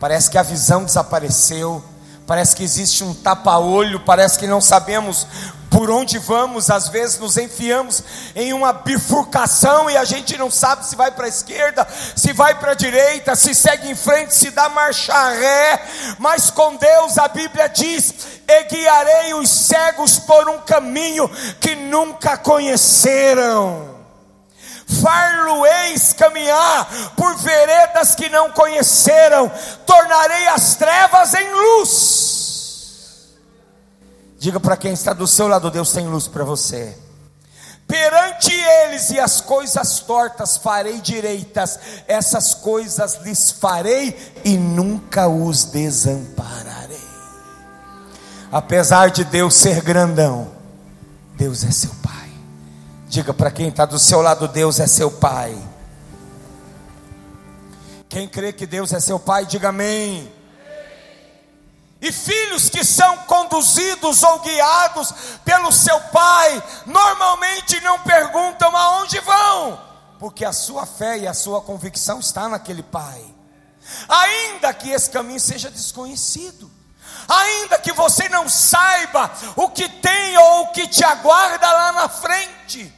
Parece 0.00 0.30
que 0.30 0.38
a 0.38 0.42
visão 0.42 0.84
desapareceu. 0.84 1.84
Parece 2.26 2.56
que 2.56 2.64
existe 2.64 3.04
um 3.04 3.14
tapa-olho, 3.14 4.00
parece 4.00 4.38
que 4.38 4.48
não 4.48 4.60
sabemos 4.60 5.26
por 5.70 5.90
onde 5.90 6.18
vamos, 6.18 6.70
às 6.70 6.88
vezes 6.88 7.18
nos 7.18 7.36
enfiamos 7.36 8.02
em 8.34 8.52
uma 8.52 8.72
bifurcação 8.72 9.90
e 9.90 9.96
a 9.96 10.04
gente 10.04 10.36
não 10.38 10.50
sabe 10.50 10.86
se 10.86 10.96
vai 10.96 11.10
para 11.10 11.26
a 11.26 11.28
esquerda, 11.28 11.86
se 12.16 12.32
vai 12.32 12.58
para 12.58 12.72
a 12.72 12.74
direita, 12.74 13.36
se 13.36 13.54
segue 13.54 13.90
em 13.90 13.94
frente, 13.94 14.34
se 14.34 14.50
dá 14.50 14.68
marcha 14.68 15.28
ré, 15.30 15.86
mas 16.18 16.50
com 16.50 16.76
Deus 16.76 17.18
a 17.18 17.28
Bíblia 17.28 17.68
diz: 17.68 18.14
e 18.48 18.64
guiarei 18.64 19.34
os 19.34 19.50
cegos 19.50 20.18
por 20.18 20.48
um 20.48 20.58
caminho 20.58 21.28
que 21.60 21.74
nunca 21.74 22.36
conheceram 22.36 23.95
far-lo-eis 24.86 26.12
caminhar 26.12 27.14
por 27.16 27.36
veredas 27.38 28.14
que 28.14 28.28
não 28.28 28.50
conheceram, 28.52 29.50
tornarei 29.84 30.48
as 30.48 30.76
trevas 30.76 31.34
em 31.34 31.52
luz. 31.52 32.36
Diga 34.38 34.60
para 34.60 34.76
quem 34.76 34.92
está 34.92 35.12
do 35.12 35.26
seu 35.26 35.48
lado, 35.48 35.70
Deus 35.70 35.92
tem 35.92 36.06
luz 36.06 36.28
para 36.28 36.44
você. 36.44 36.96
Perante 37.86 38.52
eles 38.52 39.10
e 39.10 39.20
as 39.20 39.40
coisas 39.40 40.00
tortas 40.00 40.56
farei 40.56 41.00
direitas, 41.00 41.78
essas 42.08 42.52
coisas 42.52 43.20
lhes 43.22 43.52
farei 43.52 44.34
e 44.44 44.56
nunca 44.56 45.28
os 45.28 45.64
desampararei. 45.64 46.96
Apesar 48.50 49.10
de 49.10 49.24
Deus 49.24 49.54
ser 49.54 49.82
grandão, 49.82 50.50
Deus 51.36 51.62
é 51.62 51.70
seu 51.70 51.90
Pai. 52.02 52.15
Diga 53.16 53.32
para 53.32 53.50
quem 53.50 53.68
está 53.68 53.86
do 53.86 53.98
seu 53.98 54.20
lado: 54.20 54.46
Deus 54.46 54.78
é 54.78 54.86
seu 54.86 55.10
Pai. 55.10 55.56
Quem 58.10 58.28
crê 58.28 58.52
que 58.52 58.66
Deus 58.66 58.92
é 58.92 59.00
seu 59.00 59.18
Pai, 59.18 59.46
diga 59.46 59.70
amém. 59.70 60.30
E 61.98 62.12
filhos 62.12 62.68
que 62.68 62.84
são 62.84 63.16
conduzidos 63.20 64.22
ou 64.22 64.40
guiados 64.40 65.14
pelo 65.46 65.72
seu 65.72 65.98
pai, 66.12 66.62
normalmente 66.84 67.80
não 67.80 67.98
perguntam 68.00 68.76
aonde 68.76 69.18
vão, 69.20 69.80
porque 70.18 70.44
a 70.44 70.52
sua 70.52 70.84
fé 70.84 71.16
e 71.16 71.26
a 71.26 71.32
sua 71.32 71.62
convicção 71.62 72.20
está 72.20 72.50
naquele 72.50 72.82
pai. 72.82 73.24
Ainda 74.06 74.74
que 74.74 74.90
esse 74.90 75.08
caminho 75.08 75.40
seja 75.40 75.70
desconhecido, 75.70 76.70
ainda 77.26 77.78
que 77.78 77.94
você 77.94 78.28
não 78.28 78.46
saiba 78.46 79.32
o 79.56 79.70
que 79.70 79.88
tem 79.88 80.36
ou 80.36 80.64
o 80.64 80.72
que 80.72 80.86
te 80.86 81.02
aguarda 81.02 81.66
lá 81.66 81.92
na 81.92 82.08
frente, 82.10 82.94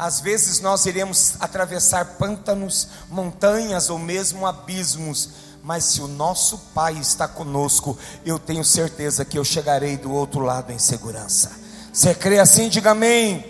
às 0.00 0.18
vezes 0.18 0.60
nós 0.60 0.86
iremos 0.86 1.34
atravessar 1.40 2.16
pântanos, 2.16 2.88
montanhas 3.10 3.90
ou 3.90 3.98
mesmo 3.98 4.46
abismos, 4.46 5.28
mas 5.62 5.84
se 5.84 6.00
o 6.00 6.08
nosso 6.08 6.56
Pai 6.74 6.94
está 6.94 7.28
conosco, 7.28 7.98
eu 8.24 8.38
tenho 8.38 8.64
certeza 8.64 9.26
que 9.26 9.38
eu 9.38 9.44
chegarei 9.44 9.98
do 9.98 10.10
outro 10.10 10.40
lado 10.40 10.72
em 10.72 10.78
segurança. 10.78 11.52
Você 11.92 12.14
crê 12.14 12.38
assim? 12.38 12.70
Diga 12.70 12.92
amém. 12.92 13.44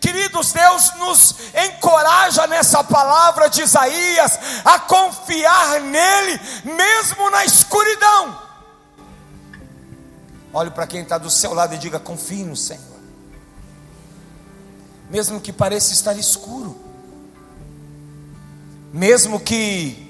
Queridos, 0.00 0.54
Deus 0.54 0.94
nos 0.94 1.34
encoraja 1.54 2.46
nessa 2.46 2.82
palavra 2.82 3.50
de 3.50 3.60
Isaías 3.60 4.38
a 4.64 4.78
confiar 4.78 5.82
nele, 5.82 6.40
mesmo 6.64 7.28
na 7.28 7.44
escuridão. 7.44 8.40
Olhe 10.50 10.70
para 10.70 10.86
quem 10.86 11.02
está 11.02 11.18
do 11.18 11.28
seu 11.28 11.52
lado 11.52 11.74
e 11.74 11.78
diga: 11.78 12.00
confie 12.00 12.42
no 12.42 12.56
Senhor 12.56 12.93
mesmo 15.10 15.40
que 15.40 15.52
pareça 15.52 15.92
estar 15.92 16.16
escuro, 16.16 16.76
mesmo 18.92 19.40
que 19.40 20.04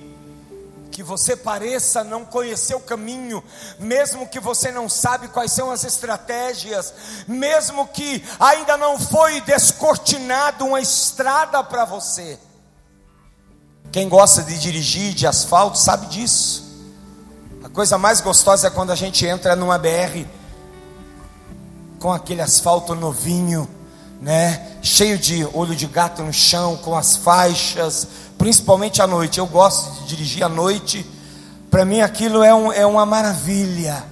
que 0.94 1.02
você 1.02 1.34
pareça 1.34 2.04
não 2.04 2.24
conhecer 2.24 2.76
o 2.76 2.80
caminho, 2.80 3.42
mesmo 3.80 4.28
que 4.28 4.38
você 4.38 4.70
não 4.70 4.88
sabe 4.88 5.26
quais 5.26 5.50
são 5.50 5.72
as 5.72 5.82
estratégias, 5.82 6.94
mesmo 7.26 7.88
que 7.88 8.22
ainda 8.38 8.76
não 8.76 8.96
foi 8.96 9.40
descortinado 9.40 10.64
uma 10.64 10.80
estrada 10.80 11.64
para 11.64 11.84
você. 11.84 12.38
Quem 13.90 14.08
gosta 14.08 14.44
de 14.44 14.56
dirigir 14.56 15.14
de 15.14 15.26
asfalto 15.26 15.78
sabe 15.78 16.06
disso. 16.06 16.62
A 17.64 17.68
coisa 17.68 17.98
mais 17.98 18.20
gostosa 18.20 18.68
é 18.68 18.70
quando 18.70 18.92
a 18.92 18.96
gente 18.96 19.26
entra 19.26 19.56
numa 19.56 19.76
BR 19.76 20.24
com 21.98 22.12
aquele 22.12 22.40
asfalto 22.40 22.94
novinho 22.94 23.68
né? 24.24 24.78
Cheio 24.80 25.18
de 25.18 25.46
olho 25.52 25.76
de 25.76 25.86
gato 25.86 26.22
no 26.22 26.32
chão, 26.32 26.78
com 26.78 26.96
as 26.96 27.14
faixas, 27.14 28.08
principalmente 28.38 29.02
à 29.02 29.06
noite. 29.06 29.38
Eu 29.38 29.46
gosto 29.46 30.00
de 30.00 30.08
dirigir 30.08 30.42
à 30.42 30.48
noite. 30.48 31.06
Para 31.70 31.84
mim 31.84 32.00
aquilo 32.00 32.42
é, 32.42 32.54
um, 32.54 32.72
é 32.72 32.86
uma 32.86 33.04
maravilha. 33.04 34.02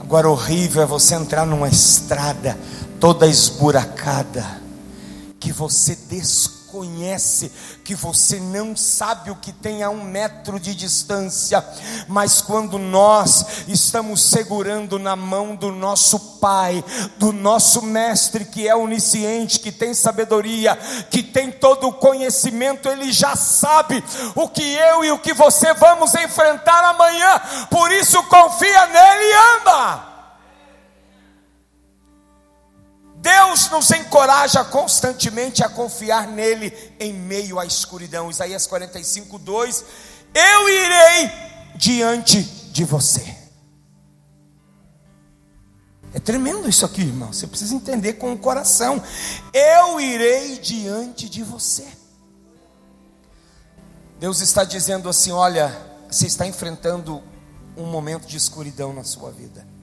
Agora 0.00 0.28
horrível 0.28 0.82
é 0.82 0.86
você 0.86 1.14
entrar 1.14 1.46
numa 1.46 1.68
estrada 1.68 2.58
toda 2.98 3.28
esburacada, 3.28 4.44
que 5.38 5.52
você 5.52 5.96
descobre 6.10 6.63
conhece, 6.74 7.52
que 7.84 7.94
você 7.94 8.40
não 8.40 8.76
sabe 8.76 9.30
o 9.30 9.36
que 9.36 9.52
tem 9.52 9.84
a 9.84 9.90
um 9.90 10.02
metro 10.02 10.58
de 10.58 10.74
distância, 10.74 11.64
mas 12.08 12.40
quando 12.40 12.80
nós 12.80 13.64
estamos 13.68 14.20
segurando 14.20 14.98
na 14.98 15.14
mão 15.14 15.54
do 15.54 15.70
nosso 15.70 16.18
Pai, 16.44 16.84
do 17.16 17.32
nosso 17.32 17.80
Mestre 17.80 18.44
que 18.44 18.66
é 18.66 18.74
onisciente, 18.74 19.60
que 19.60 19.70
tem 19.70 19.94
sabedoria, 19.94 20.76
que 21.10 21.22
tem 21.22 21.52
todo 21.52 21.86
o 21.86 21.92
conhecimento, 21.92 22.88
Ele 22.88 23.12
já 23.12 23.36
sabe 23.36 24.02
o 24.34 24.48
que 24.48 24.74
eu 24.74 25.04
e 25.04 25.12
o 25.12 25.18
que 25.18 25.32
você 25.32 25.72
vamos 25.74 26.12
enfrentar 26.14 26.84
amanhã, 26.90 27.40
por 27.70 27.90
isso 27.92 28.20
confia 28.24 28.86
nele 28.86 29.24
e 29.24 29.60
anda. 29.60 30.13
Deus 33.24 33.70
nos 33.70 33.90
encoraja 33.90 34.62
constantemente 34.62 35.64
a 35.64 35.68
confiar 35.70 36.26
nele 36.28 36.70
em 37.00 37.10
meio 37.10 37.58
à 37.58 37.64
escuridão. 37.64 38.30
Isaías 38.30 38.66
45, 38.66 39.38
2: 39.38 39.84
Eu 40.34 40.68
irei 40.68 41.32
diante 41.74 42.42
de 42.42 42.84
você. 42.84 43.34
É 46.12 46.20
tremendo 46.20 46.68
isso 46.68 46.84
aqui, 46.84 47.00
irmão. 47.00 47.32
Você 47.32 47.46
precisa 47.46 47.74
entender 47.74 48.12
com 48.14 48.30
o 48.30 48.38
coração. 48.38 49.02
Eu 49.54 49.98
irei 49.98 50.58
diante 50.58 51.26
de 51.26 51.42
você. 51.42 51.88
Deus 54.20 54.42
está 54.42 54.64
dizendo 54.64 55.08
assim: 55.08 55.32
olha, 55.32 55.74
você 56.10 56.26
está 56.26 56.46
enfrentando 56.46 57.22
um 57.74 57.86
momento 57.86 58.26
de 58.26 58.36
escuridão 58.36 58.92
na 58.92 59.02
sua 59.02 59.30
vida. 59.30 59.73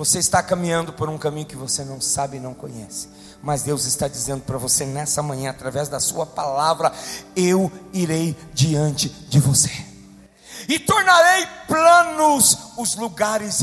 Você 0.00 0.18
está 0.18 0.42
caminhando 0.42 0.94
por 0.94 1.10
um 1.10 1.18
caminho 1.18 1.44
que 1.44 1.54
você 1.54 1.84
não 1.84 2.00
sabe 2.00 2.38
e 2.38 2.40
não 2.40 2.54
conhece. 2.54 3.06
Mas 3.42 3.64
Deus 3.64 3.84
está 3.84 4.08
dizendo 4.08 4.40
para 4.40 4.56
você 4.56 4.86
nessa 4.86 5.22
manhã, 5.22 5.50
através 5.50 5.90
da 5.90 6.00
Sua 6.00 6.24
palavra: 6.24 6.90
Eu 7.36 7.70
irei 7.92 8.34
diante 8.54 9.10
de 9.10 9.38
você, 9.38 9.70
e 10.66 10.78
tornarei 10.78 11.46
planos 11.68 12.56
os 12.78 12.96
lugares 12.96 13.60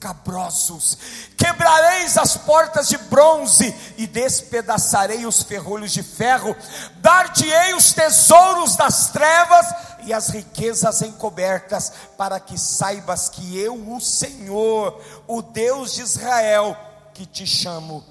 escabrosos, 0.00 0.96
quebrareis 1.36 2.16
as 2.16 2.34
portas 2.34 2.88
de 2.88 2.96
bronze 2.96 3.74
e 3.98 4.06
despedaçarei 4.06 5.26
os 5.26 5.42
ferrolhos 5.42 5.92
de 5.92 6.02
ferro, 6.02 6.56
dar-te-ei 6.96 7.74
os 7.74 7.92
tesouros 7.92 8.76
das 8.76 9.10
trevas 9.10 9.66
e 10.04 10.12
as 10.14 10.30
riquezas 10.30 11.02
encobertas, 11.02 11.92
para 12.16 12.40
que 12.40 12.58
saibas 12.58 13.28
que 13.28 13.58
eu, 13.58 13.74
o 13.74 14.00
Senhor, 14.00 14.98
o 15.26 15.42
Deus 15.42 15.92
de 15.92 16.00
Israel, 16.00 16.74
que 17.12 17.26
te 17.26 17.46
chamo 17.46 18.02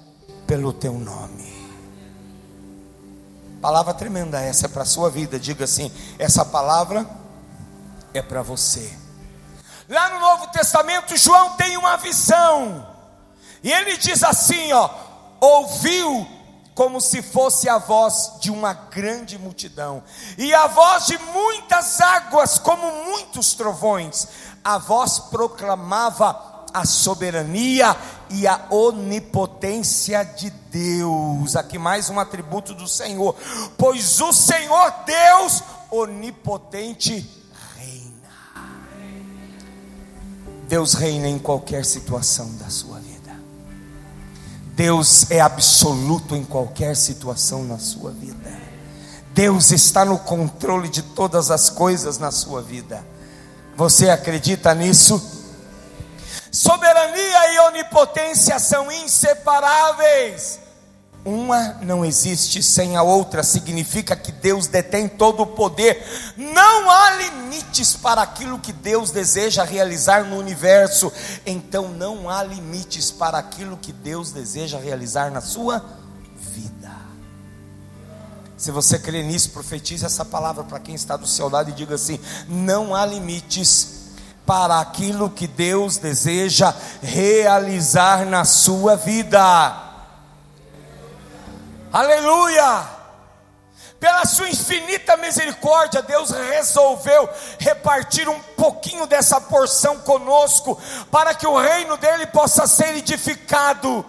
pelo 0.46 0.72
teu 0.72 0.92
nome. 0.92 1.58
Palavra 3.60 3.92
tremenda 3.92 4.40
essa 4.40 4.66
é 4.66 4.68
para 4.68 4.82
a 4.82 4.86
sua 4.86 5.10
vida. 5.10 5.38
Diga 5.38 5.64
assim: 5.64 5.92
essa 6.18 6.46
palavra 6.46 7.06
é 8.14 8.22
para 8.22 8.40
você. 8.40 8.90
Lá 9.90 10.08
no 10.08 10.20
Novo 10.20 10.46
Testamento, 10.52 11.16
João 11.16 11.56
tem 11.56 11.76
uma 11.76 11.96
visão. 11.96 12.86
E 13.60 13.72
ele 13.72 13.96
diz 13.96 14.22
assim, 14.22 14.72
ó: 14.72 14.88
ouviu 15.40 16.24
como 16.76 17.00
se 17.00 17.20
fosse 17.20 17.68
a 17.68 17.76
voz 17.76 18.34
de 18.40 18.52
uma 18.52 18.72
grande 18.72 19.36
multidão, 19.36 20.00
e 20.38 20.54
a 20.54 20.68
voz 20.68 21.06
de 21.06 21.18
muitas 21.18 22.00
águas, 22.00 22.56
como 22.56 23.04
muitos 23.04 23.52
trovões. 23.54 24.28
A 24.62 24.78
voz 24.78 25.18
proclamava 25.18 26.66
a 26.72 26.86
soberania 26.86 27.96
e 28.30 28.46
a 28.46 28.66
onipotência 28.70 30.22
de 30.22 30.50
Deus. 30.50 31.56
Aqui 31.56 31.78
mais 31.78 32.08
um 32.08 32.20
atributo 32.20 32.74
do 32.74 32.86
Senhor, 32.86 33.34
pois 33.76 34.20
o 34.20 34.32
Senhor 34.32 34.94
Deus 35.04 35.64
onipotente 35.90 37.39
Deus 40.70 40.94
reina 40.94 41.26
em 41.26 41.36
qualquer 41.36 41.84
situação 41.84 42.48
da 42.54 42.70
sua 42.70 43.00
vida. 43.00 43.36
Deus 44.66 45.28
é 45.28 45.40
absoluto 45.40 46.36
em 46.36 46.44
qualquer 46.44 46.94
situação 46.94 47.64
na 47.64 47.76
sua 47.76 48.12
vida. 48.12 48.56
Deus 49.34 49.72
está 49.72 50.04
no 50.04 50.16
controle 50.16 50.88
de 50.88 51.02
todas 51.02 51.50
as 51.50 51.68
coisas 51.68 52.18
na 52.18 52.30
sua 52.30 52.62
vida. 52.62 53.04
Você 53.74 54.10
acredita 54.10 54.72
nisso? 54.72 55.20
Soberania 56.52 57.52
e 57.52 57.58
onipotência 57.70 58.56
são 58.60 58.92
inseparáveis. 58.92 60.60
Uma 61.24 61.74
não 61.82 62.02
existe 62.02 62.62
sem 62.62 62.96
a 62.96 63.02
outra, 63.02 63.42
significa 63.42 64.16
que 64.16 64.32
Deus 64.32 64.66
detém 64.66 65.06
todo 65.06 65.42
o 65.42 65.46
poder. 65.46 66.02
Não 66.34 66.90
há 66.90 67.10
limites 67.16 67.94
para 67.94 68.22
aquilo 68.22 68.58
que 68.58 68.72
Deus 68.72 69.10
deseja 69.10 69.62
realizar 69.62 70.24
no 70.24 70.38
universo. 70.38 71.12
Então 71.44 71.88
não 71.88 72.30
há 72.30 72.42
limites 72.42 73.10
para 73.10 73.36
aquilo 73.36 73.76
que 73.76 73.92
Deus 73.92 74.32
deseja 74.32 74.78
realizar 74.78 75.30
na 75.30 75.42
sua 75.42 75.84
vida. 76.38 76.90
Se 78.56 78.70
você 78.70 78.98
crê 78.98 79.22
nisso, 79.22 79.50
profetize 79.50 80.06
essa 80.06 80.24
palavra 80.24 80.64
para 80.64 80.80
quem 80.80 80.94
está 80.94 81.18
do 81.18 81.26
seu 81.26 81.50
lado 81.50 81.68
e 81.68 81.74
diga 81.74 81.96
assim: 81.96 82.18
não 82.48 82.94
há 82.94 83.04
limites 83.04 84.00
para 84.46 84.80
aquilo 84.80 85.28
que 85.28 85.46
Deus 85.46 85.98
deseja 85.98 86.74
realizar 87.02 88.24
na 88.24 88.46
sua 88.46 88.96
vida. 88.96 89.89
Aleluia! 91.92 93.00
Pela 93.98 94.24
sua 94.24 94.48
infinita 94.48 95.16
misericórdia, 95.18 96.00
Deus 96.00 96.30
resolveu 96.30 97.28
repartir 97.58 98.28
um 98.28 98.38
pouquinho 98.56 99.06
dessa 99.06 99.40
porção 99.40 99.98
conosco, 99.98 100.80
para 101.10 101.34
que 101.34 101.46
o 101.46 101.58
reino 101.58 101.96
dele 101.98 102.26
possa 102.26 102.66
ser 102.66 102.96
edificado. 102.96 104.04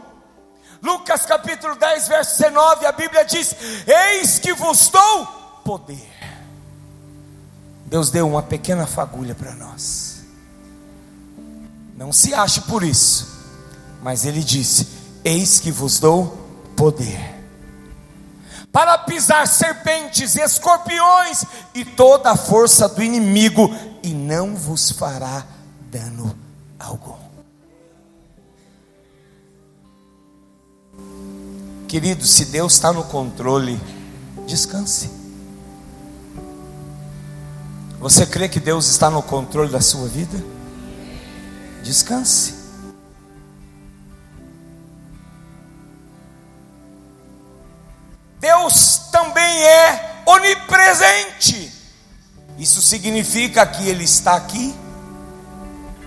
Lucas 0.81 1.25
capítulo 1.25 1.75
10, 1.75 2.07
verso 2.07 2.37
19, 2.37 2.85
a 2.85 2.91
Bíblia 2.91 3.25
diz: 3.25 3.53
Eis 3.85 4.39
que 4.39 4.53
vos 4.53 4.89
dou 4.89 5.25
poder. 5.65 6.09
Deus 7.85 8.09
deu 8.09 8.27
uma 8.29 8.41
pequena 8.41 8.87
fagulha 8.87 9.35
para 9.35 9.51
nós. 9.53 10.23
Não 11.97 12.13
se 12.13 12.33
ache 12.33 12.61
por 12.61 12.81
isso. 12.81 13.27
Mas 14.01 14.23
ele 14.23 14.41
disse: 14.41 14.87
Eis 15.25 15.59
que 15.59 15.69
vos 15.71 15.99
dou 15.99 16.37
poder 16.77 17.40
para 18.71 18.97
pisar 18.99 19.47
serpentes, 19.47 20.35
escorpiões 20.35 21.43
e 21.73 21.83
toda 21.83 22.31
a 22.31 22.37
força 22.37 22.87
do 22.87 23.03
inimigo, 23.03 23.69
e 24.01 24.13
não 24.13 24.55
vos 24.55 24.91
fará 24.91 25.45
dano 25.91 26.35
algum. 26.79 27.19
Querido, 31.87 32.25
se 32.25 32.45
Deus 32.45 32.73
está 32.73 32.93
no 32.93 33.03
controle, 33.03 33.77
descanse. 34.47 35.11
Você 37.99 38.25
crê 38.25 38.47
que 38.47 38.61
Deus 38.61 38.87
está 38.87 39.09
no 39.09 39.21
controle 39.21 39.69
da 39.69 39.81
sua 39.81 40.07
vida? 40.07 40.41
Descanse. 41.83 42.60
Deus 48.61 49.01
também 49.11 49.63
é 49.63 50.21
onipresente. 50.23 51.71
Isso 52.59 52.79
significa 52.79 53.65
que 53.65 53.89
Ele 53.89 54.03
está 54.03 54.35
aqui, 54.35 54.75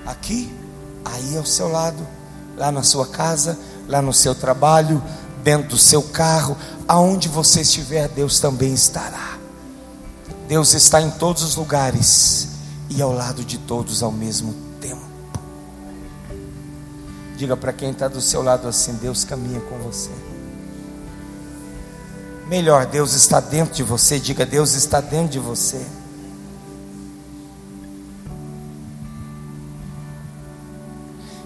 aqui, 0.06 0.54
aí 1.04 1.36
ao 1.36 1.44
seu 1.44 1.66
lado, 1.66 2.06
lá 2.56 2.70
na 2.70 2.84
sua 2.84 3.08
casa, 3.08 3.58
lá 3.88 4.00
no 4.00 4.12
seu 4.12 4.36
trabalho, 4.36 5.02
dentro 5.42 5.70
do 5.70 5.78
seu 5.78 6.00
carro, 6.00 6.56
aonde 6.86 7.28
você 7.28 7.62
estiver, 7.62 8.06
Deus 8.08 8.38
também 8.38 8.72
estará. 8.72 9.36
Deus 10.46 10.74
está 10.74 11.00
em 11.00 11.10
todos 11.10 11.42
os 11.42 11.56
lugares 11.56 12.50
e 12.88 13.02
ao 13.02 13.12
lado 13.12 13.44
de 13.44 13.58
todos 13.58 14.00
ao 14.00 14.12
mesmo 14.12 14.54
tempo. 14.80 15.02
Diga 17.36 17.56
para 17.56 17.72
quem 17.72 17.90
está 17.90 18.06
do 18.06 18.20
seu 18.20 18.42
lado 18.42 18.68
assim: 18.68 18.92
Deus 18.94 19.24
caminha 19.24 19.60
com 19.60 19.76
você. 19.78 20.10
Melhor, 22.48 22.86
Deus 22.86 23.14
está 23.14 23.40
dentro 23.40 23.74
de 23.74 23.82
você. 23.82 24.18
Diga: 24.20 24.44
Deus 24.44 24.74
está 24.74 25.00
dentro 25.00 25.28
de 25.28 25.38
você. 25.38 25.84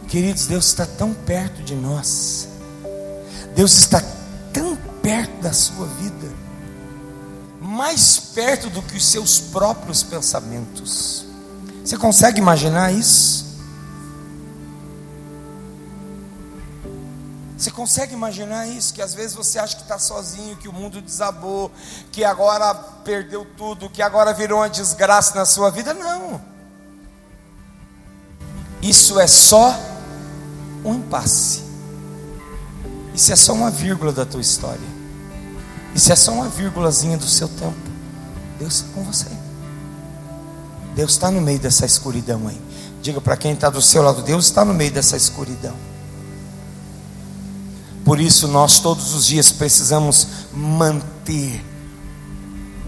Queridos, 0.09 0.47
Deus 0.47 0.67
está 0.67 0.87
tão 0.87 1.13
perto 1.13 1.63
de 1.63 1.75
nós. 1.75 2.49
Deus 3.55 3.77
está 3.77 4.03
tão 4.53 4.77
perto 5.03 5.43
da 5.43 5.53
sua 5.53 5.87
vida. 5.87 6.29
Mais 7.61 8.19
perto 8.19 8.71
do 8.71 8.81
que 8.83 8.97
os 8.97 9.07
seus 9.07 9.39
próprios 9.39 10.03
pensamentos. 10.03 11.27
Você 11.85 11.97
consegue 11.97 12.41
imaginar 12.41 12.93
isso? 12.93 13.48
Você 17.59 17.73
consegue 17.73 18.15
imaginar 18.15 18.69
isso? 18.69 18.95
Que 18.95 19.03
às 19.03 19.13
vezes 19.13 19.35
você 19.35 19.59
acha 19.59 19.75
que 19.75 19.83
está 19.83 19.99
sozinho, 19.99 20.57
que 20.57 20.69
o 20.69 20.73
mundo 20.73 21.03
desabou, 21.03 21.73
que 22.13 22.25
agora 22.25 22.73
perdeu 23.03 23.45
tudo, 23.57 23.91
que 23.91 24.01
agora 24.01 24.33
virou 24.33 24.61
uma 24.61 24.71
desgraça 24.71 25.35
na 25.35 25.45
sua 25.45 25.69
vida? 25.69 25.93
Não. 25.93 26.41
Isso 28.81 29.19
é 29.19 29.27
só 29.27 29.77
um 30.85 30.95
impasse. 30.95 31.65
Isso 33.13 33.33
é 33.33 33.37
só 33.37 33.55
uma 33.55 33.73
vírgula 33.73 34.13
da 34.13 34.25
tua 34.25 34.41
história. 34.41 34.99
Isso 35.97 36.13
é 36.13 36.17
só 36.17 36.31
uma 36.31 36.49
vírgulazinha 36.49 37.19
do 37.19 37.27
seu 37.27 37.49
tempo. 37.49 37.75
Deus 38.57 38.75
está 38.75 38.93
com 38.95 39.03
você. 39.03 39.27
Deus 40.95 41.11
está 41.11 41.29
no 41.29 41.41
meio 41.41 41.59
dessa 41.59 41.85
escuridão 41.85 42.47
aí. 42.47 42.61
Diga 43.03 43.21
para 43.21 43.37
quem 43.37 43.53
está 43.53 43.69
do 43.69 43.83
seu 43.83 44.01
lado: 44.01 44.23
Deus 44.23 44.45
está 44.45 44.65
no 44.65 44.73
meio 44.73 44.93
dessa 44.93 45.17
escuridão. 45.17 45.75
Por 48.09 48.23
isso, 48.23 48.49
nós 48.49 48.81
todos 48.81 49.13
os 49.13 49.27
dias 49.27 49.53
precisamos 49.53 50.27
manter 50.55 51.63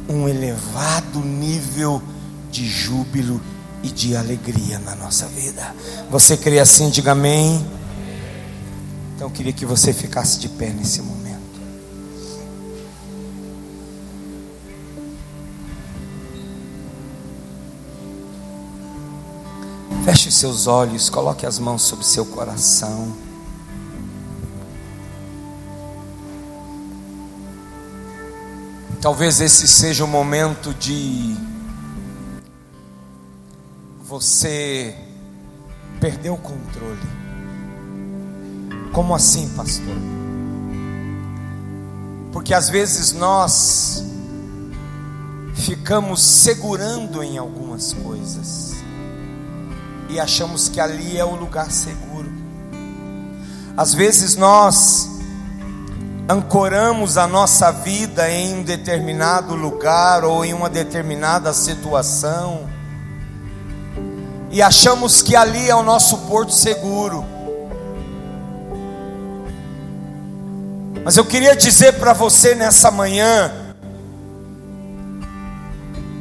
um 0.09 0.27
elevado 0.27 1.21
nível 1.21 2.03
de 2.51 2.67
júbilo 2.67 3.39
e 3.83 3.89
de 3.89 4.17
alegria 4.17 4.79
na 4.79 4.95
nossa 4.95 5.27
vida. 5.27 5.77
Você 6.11 6.39
crê 6.39 6.59
assim? 6.59 6.89
Diga 6.89 7.13
amém. 7.13 7.63
Então 9.15 9.29
eu 9.29 9.31
queria 9.31 9.53
que 9.53 9.67
você 9.67 9.93
ficasse 9.93 10.39
de 10.39 10.49
pé 10.49 10.71
nesse 10.71 11.03
momento. 11.03 11.61
Feche 20.03 20.33
seus 20.33 20.67
olhos, 20.67 21.11
coloque 21.11 21.45
as 21.45 21.59
mãos 21.59 21.83
sobre 21.83 22.07
seu 22.07 22.25
coração. 22.25 23.30
Talvez 29.01 29.41
esse 29.41 29.67
seja 29.67 30.05
o 30.05 30.09
momento 30.09 30.75
de 30.75 31.35
você 34.03 34.95
perder 35.99 36.29
o 36.29 36.37
controle. 36.37 37.01
Como 38.93 39.15
assim, 39.15 39.49
pastor? 39.57 39.97
Porque 42.31 42.53
às 42.53 42.69
vezes 42.69 43.13
nós 43.13 44.05
ficamos 45.55 46.21
segurando 46.21 47.23
em 47.23 47.39
algumas 47.39 47.95
coisas 47.95 48.75
e 50.11 50.21
achamos 50.21 50.69
que 50.69 50.79
ali 50.79 51.17
é 51.17 51.25
o 51.25 51.37
lugar 51.37 51.71
seguro. 51.71 52.31
Às 53.79 53.95
vezes 53.95 54.37
nós 54.37 55.09
ancoramos 56.31 57.19
a 57.19 57.27
nossa 57.27 57.73
vida 57.73 58.31
em 58.31 58.55
um 58.55 58.63
determinado 58.63 59.57
lugar 59.57 60.25
ou 60.25 60.45
em 60.45 60.55
uma 60.55 60.71
determinada 60.71 61.53
situação 61.53 62.69
e 64.49 64.63
achamos 64.63 65.23
que 65.23 65.35
ali 65.35 65.69
é 65.69 65.75
o 65.75 65.83
nosso 65.83 66.19
porto 66.29 66.53
seguro. 66.53 67.25
Mas 71.05 71.17
eu 71.17 71.25
queria 71.25 71.57
dizer 71.57 71.95
para 71.95 72.13
você 72.13 72.55
nessa 72.55 72.93
manhã: 72.93 73.51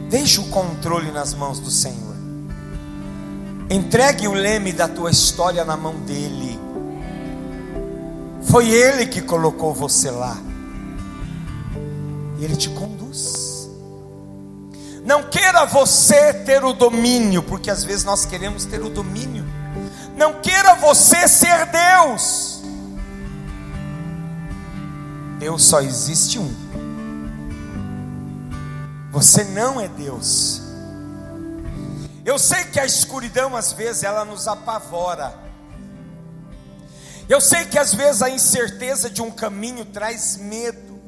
deixe 0.10 0.40
o 0.40 0.46
controle 0.46 1.12
nas 1.12 1.36
mãos 1.36 1.60
do 1.60 1.70
Senhor, 1.70 2.16
entregue 3.70 4.28
o 4.28 4.34
leme 4.34 4.74
da 4.74 4.88
tua 4.88 5.12
história 5.12 5.64
na 5.64 5.78
mão 5.78 5.94
dEle. 6.00 6.59
Foi 8.44 8.70
Ele 8.70 9.06
que 9.06 9.22
colocou 9.22 9.74
você 9.74 10.10
lá. 10.10 10.38
E 12.38 12.44
Ele 12.44 12.56
te 12.56 12.70
conduz. 12.70 13.70
Não 15.06 15.24
queira 15.24 15.66
você 15.66 16.34
ter 16.34 16.64
o 16.64 16.74
domínio, 16.74 17.42
porque 17.44 17.72
às 17.72 17.84
vezes 17.84 18.04
nós 18.04 18.26
queremos 18.26 18.66
ter 18.66 18.82
o 18.82 18.90
domínio. 18.90 19.46
Não 20.16 20.36
queira 20.42 20.76
você 20.76 21.28
ser 21.28 21.66
Deus. 21.68 22.62
Deus 25.40 25.64
só 25.64 25.82
existe 25.82 26.38
um. 26.38 26.54
Você 29.12 29.44
não 29.46 29.80
é 29.80 29.88
Deus. 29.88 30.62
Eu 32.26 32.38
sei 32.38 32.66
que 32.66 32.80
a 32.80 32.86
escuridão 32.86 33.56
às 33.56 33.72
vezes 33.72 34.04
ela 34.04 34.24
nos 34.24 34.48
apavora. 34.48 35.49
Eu 37.30 37.40
sei 37.40 37.64
que 37.66 37.78
às 37.78 37.94
vezes 37.94 38.24
a 38.24 38.30
incerteza 38.30 39.08
de 39.08 39.22
um 39.22 39.30
caminho 39.30 39.86
traz 39.86 40.36
medo. 40.36 41.00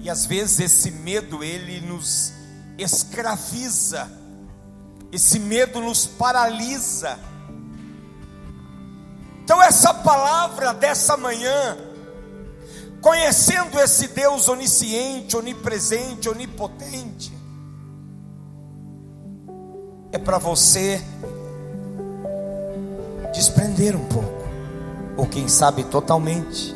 E 0.00 0.10
às 0.10 0.26
vezes 0.26 0.58
esse 0.58 0.90
medo 0.90 1.44
ele 1.44 1.80
nos 1.80 2.32
escraviza. 2.76 4.10
Esse 5.12 5.38
medo 5.38 5.80
nos 5.80 6.04
paralisa. 6.04 7.16
Então 9.44 9.62
essa 9.62 9.94
palavra 9.94 10.74
dessa 10.74 11.16
manhã 11.16 11.78
conhecendo 13.02 13.80
esse 13.80 14.08
Deus 14.08 14.48
onisciente, 14.48 15.36
onipresente, 15.36 16.28
onipotente, 16.28 17.32
é 20.12 20.18
para 20.18 20.38
você 20.38 21.02
desprender 23.32 23.96
um 23.96 24.04
pouco, 24.06 24.48
ou 25.16 25.26
quem 25.26 25.48
sabe 25.48 25.84
totalmente, 25.84 26.74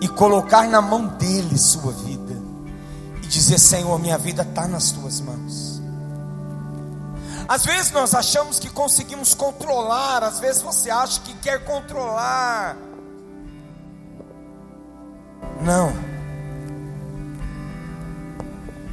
e 0.00 0.08
colocar 0.08 0.68
na 0.68 0.80
mão 0.80 1.06
dele 1.06 1.58
sua 1.58 1.92
vida, 1.92 2.34
e 3.22 3.26
dizer: 3.26 3.58
Senhor, 3.58 3.98
minha 3.98 4.18
vida 4.18 4.42
está 4.42 4.68
nas 4.68 4.92
tuas 4.92 5.20
mãos. 5.20 5.76
Às 7.48 7.64
vezes 7.64 7.92
nós 7.92 8.14
achamos 8.14 8.58
que 8.58 8.68
conseguimos 8.68 9.32
controlar, 9.32 10.22
às 10.24 10.40
vezes 10.40 10.62
você 10.62 10.90
acha 10.90 11.20
que 11.20 11.32
quer 11.34 11.64
controlar. 11.64 12.76
Não. 15.60 15.92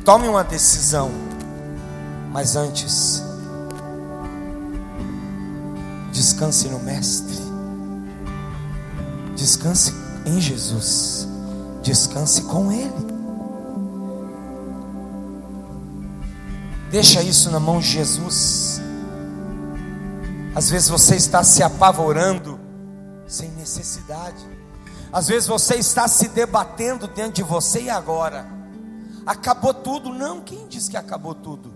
Tome 0.06 0.28
uma 0.28 0.44
decisão, 0.44 1.10
mas 2.32 2.56
antes, 2.56 3.24
descanse 6.24 6.70
no 6.70 6.80
Mestre, 6.80 7.38
descanse 9.36 9.94
em 10.26 10.40
Jesus, 10.40 11.28
descanse 11.82 12.44
com 12.44 12.72
Ele. 12.72 13.14
Deixa 16.90 17.22
isso 17.22 17.52
na 17.52 17.60
mão 17.60 17.80
de 17.82 17.88
Jesus. 17.88 18.80
Às 20.56 20.70
vezes 20.70 20.88
você 20.88 21.18
está 21.18 21.44
se 21.44 21.62
apavorando 21.62 22.58
sem 23.28 23.52
necessidade. 23.52 24.48
Às 25.12 25.28
vezes 25.28 25.46
você 25.46 25.76
está 25.76 26.08
se 26.08 26.30
debatendo 26.30 27.06
dentro 27.06 27.34
de 27.34 27.44
você 27.44 27.82
e 27.82 27.90
agora 27.90 28.48
acabou 29.26 29.74
tudo. 29.74 30.14
Não, 30.14 30.40
quem 30.40 30.70
disse 30.70 30.90
que 30.90 30.96
acabou 30.96 31.36
tudo? 31.36 31.73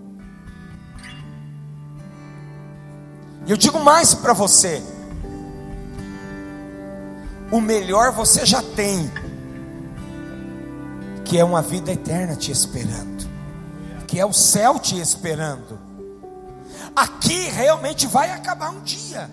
E 3.47 3.51
eu 3.51 3.55
digo 3.55 3.79
mais 3.79 4.13
para 4.13 4.33
você: 4.33 4.83
o 7.49 7.62
melhor 7.62 8.12
você 8.12 8.45
já 8.45 8.62
tem, 8.62 9.10
que 11.23 11.39
é 11.39 11.43
uma 11.43 11.62
vida 11.62 11.91
eterna 11.91 12.36
te 12.36 12.51
esperando, 12.51 13.25
que 14.05 14.19
é 14.19 14.25
o 14.25 14.33
céu 14.33 14.77
te 14.77 14.99
esperando. 14.99 15.79
Aqui 16.93 17.47
realmente 17.47 18.05
vai 18.05 18.31
acabar 18.31 18.71
um 18.71 18.81
dia. 18.81 19.29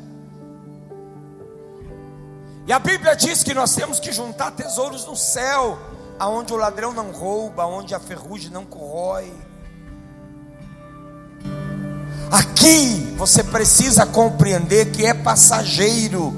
E 2.66 2.72
a 2.72 2.79
Bíblia 2.79 3.16
diz 3.16 3.42
que 3.42 3.53
nós 3.53 3.74
temos 3.74 3.98
que 3.98 4.12
juntar 4.12 4.53
tesouros 4.53 5.05
no 5.07 5.16
céu, 5.16 5.77
aonde 6.18 6.53
o 6.53 6.57
ladrão 6.57 6.92
não 6.92 7.11
rouba, 7.11 7.64
aonde 7.64 7.94
a 7.94 8.00
ferrugem 8.00 8.50
não 8.50 8.64
corrói. 8.64 9.33
Aqui 12.31 13.15
você 13.17 13.43
precisa 13.43 14.07
compreender 14.07 14.91
que 14.91 15.05
é 15.05 15.15
passageiro. 15.15 16.35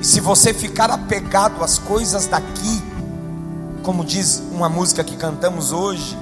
E 0.00 0.06
se 0.06 0.20
você 0.20 0.52
ficar 0.52 0.90
apegado 0.90 1.62
às 1.62 1.78
coisas 1.78 2.26
daqui, 2.26 2.82
como 3.82 4.04
diz 4.04 4.42
uma 4.52 4.68
música 4.68 5.02
que 5.02 5.16
cantamos 5.16 5.72
hoje, 5.72 6.16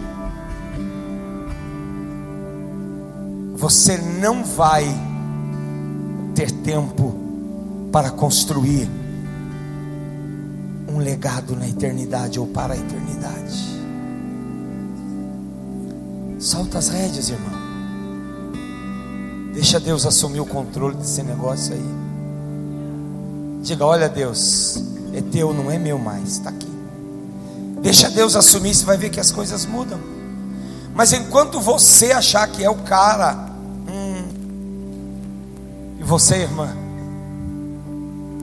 você 3.54 3.98
não 3.98 4.42
vai 4.42 4.84
ter 6.34 6.50
tempo 6.50 7.14
para 7.92 8.10
construir 8.10 8.88
um 10.88 10.98
legado 10.98 11.54
na 11.54 11.68
eternidade 11.68 12.40
ou 12.40 12.46
para 12.46 12.74
a 12.74 12.76
eternidade. 12.76 13.79
Solta 16.40 16.78
as 16.78 16.88
rédeas, 16.88 17.28
irmão. 17.28 17.52
Deixa 19.52 19.78
Deus 19.78 20.06
assumir 20.06 20.40
o 20.40 20.46
controle 20.46 20.96
desse 20.96 21.22
negócio 21.22 21.74
aí. 21.74 21.84
Diga: 23.62 23.84
Olha, 23.84 24.08
Deus, 24.08 24.82
é 25.12 25.20
teu, 25.20 25.52
não 25.52 25.70
é 25.70 25.78
meu 25.78 25.98
mais, 25.98 26.30
está 26.30 26.48
aqui. 26.48 26.70
Deixa 27.82 28.08
Deus 28.08 28.34
assumir, 28.36 28.74
você 28.74 28.86
vai 28.86 28.96
ver 28.96 29.10
que 29.10 29.20
as 29.20 29.30
coisas 29.30 29.66
mudam. 29.66 30.00
Mas 30.94 31.12
enquanto 31.12 31.60
você 31.60 32.10
achar 32.12 32.48
que 32.48 32.64
é 32.64 32.70
o 32.70 32.76
cara, 32.76 33.36
hum, 33.86 34.24
e 35.98 36.02
você, 36.02 36.36
irmã, 36.36 36.74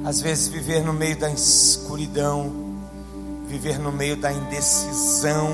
às 0.05 0.21
vezes 0.21 0.47
viver 0.47 0.83
no 0.83 0.93
meio 0.93 1.17
da 1.17 1.31
escuridão, 1.31 2.51
viver 3.47 3.79
no 3.79 3.91
meio 3.91 4.15
da 4.15 4.31
indecisão, 4.31 5.49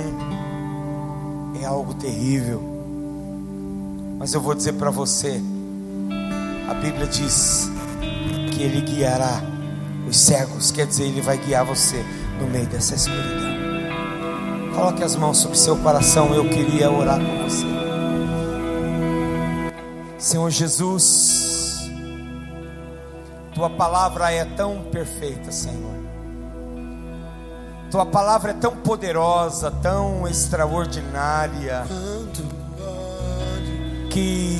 é 1.64 1.66
algo 1.66 1.94
terrível. 1.94 2.62
Mas 4.20 4.34
eu 4.34 4.42
vou 4.42 4.54
dizer 4.54 4.74
para 4.74 4.92
você, 4.92 5.42
a 6.70 6.74
Bíblia 6.74 7.08
diz 7.08 7.70
que 8.52 8.62
Ele 8.64 8.82
guiará 8.82 9.42
os 10.08 10.18
cegos, 10.18 10.72
quer 10.72 10.86
dizer, 10.86 11.06
Ele 11.06 11.22
vai 11.22 11.38
guiar 11.38 11.66
você 11.66 12.04
no 12.40 12.48
meio 12.48 12.66
dessa 12.68 12.96
escuridão. 12.96 13.54
Coloque 14.76 15.04
as 15.04 15.16
mãos 15.16 15.38
sobre 15.38 15.58
seu 15.58 15.78
coração, 15.78 16.34
eu 16.34 16.50
queria 16.50 16.92
orar 16.92 17.20
com 17.20 17.44
você. 17.44 17.66
Senhor 20.18 20.50
Jesus, 20.50 21.90
tua 23.54 23.70
palavra 23.70 24.32
é 24.32 24.46
tão 24.46 24.82
perfeita, 24.92 25.52
Senhor. 25.52 25.94
Tua 27.94 28.08
palavra 28.08 28.50
é 28.50 28.54
tão 28.56 28.76
poderosa, 28.76 29.70
tão 29.70 30.28
extraordinária, 30.28 31.84
que 34.10 34.60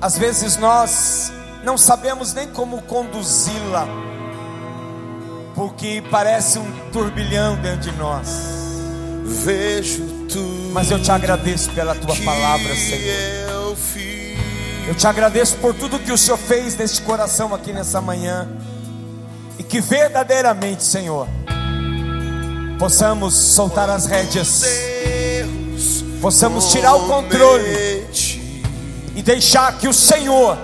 às 0.00 0.16
vezes 0.16 0.56
nós 0.56 1.30
não 1.62 1.76
sabemos 1.76 2.32
nem 2.32 2.48
como 2.48 2.80
conduzi-la, 2.80 3.86
porque 5.54 6.02
parece 6.10 6.58
um 6.58 6.72
turbilhão 6.90 7.54
dentro 7.56 7.90
de 7.90 7.92
nós. 7.98 8.28
Vejo 9.22 10.06
tudo. 10.32 10.70
Mas 10.72 10.90
eu 10.90 11.02
te 11.02 11.10
agradeço 11.10 11.70
pela 11.72 11.94
tua 11.94 12.16
palavra, 12.16 12.74
Senhor. 12.74 13.76
Eu 14.88 14.94
te 14.94 15.06
agradeço 15.06 15.56
por 15.56 15.74
tudo 15.74 15.98
que 15.98 16.12
o 16.12 16.16
Senhor 16.16 16.38
fez 16.38 16.74
neste 16.78 17.02
coração 17.02 17.54
aqui 17.54 17.74
nessa 17.74 18.00
manhã. 18.00 18.48
E 19.58 19.62
que 19.62 19.80
verdadeiramente, 19.80 20.84
Senhor, 20.84 21.26
possamos 22.78 23.34
soltar 23.34 23.88
as 23.88 24.06
rédeas, 24.06 24.64
possamos 26.20 26.70
tirar 26.70 26.94
o 26.94 27.06
controle 27.06 28.06
e 29.14 29.22
deixar 29.22 29.78
que 29.78 29.88
o 29.88 29.94
Senhor, 29.94 30.58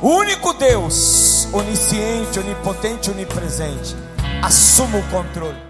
o 0.00 0.08
único 0.08 0.52
Deus, 0.54 1.48
onisciente, 1.52 2.38
onipotente, 2.38 3.10
onipresente, 3.10 3.96
assuma 4.42 4.98
o 4.98 5.02
controle. 5.08 5.65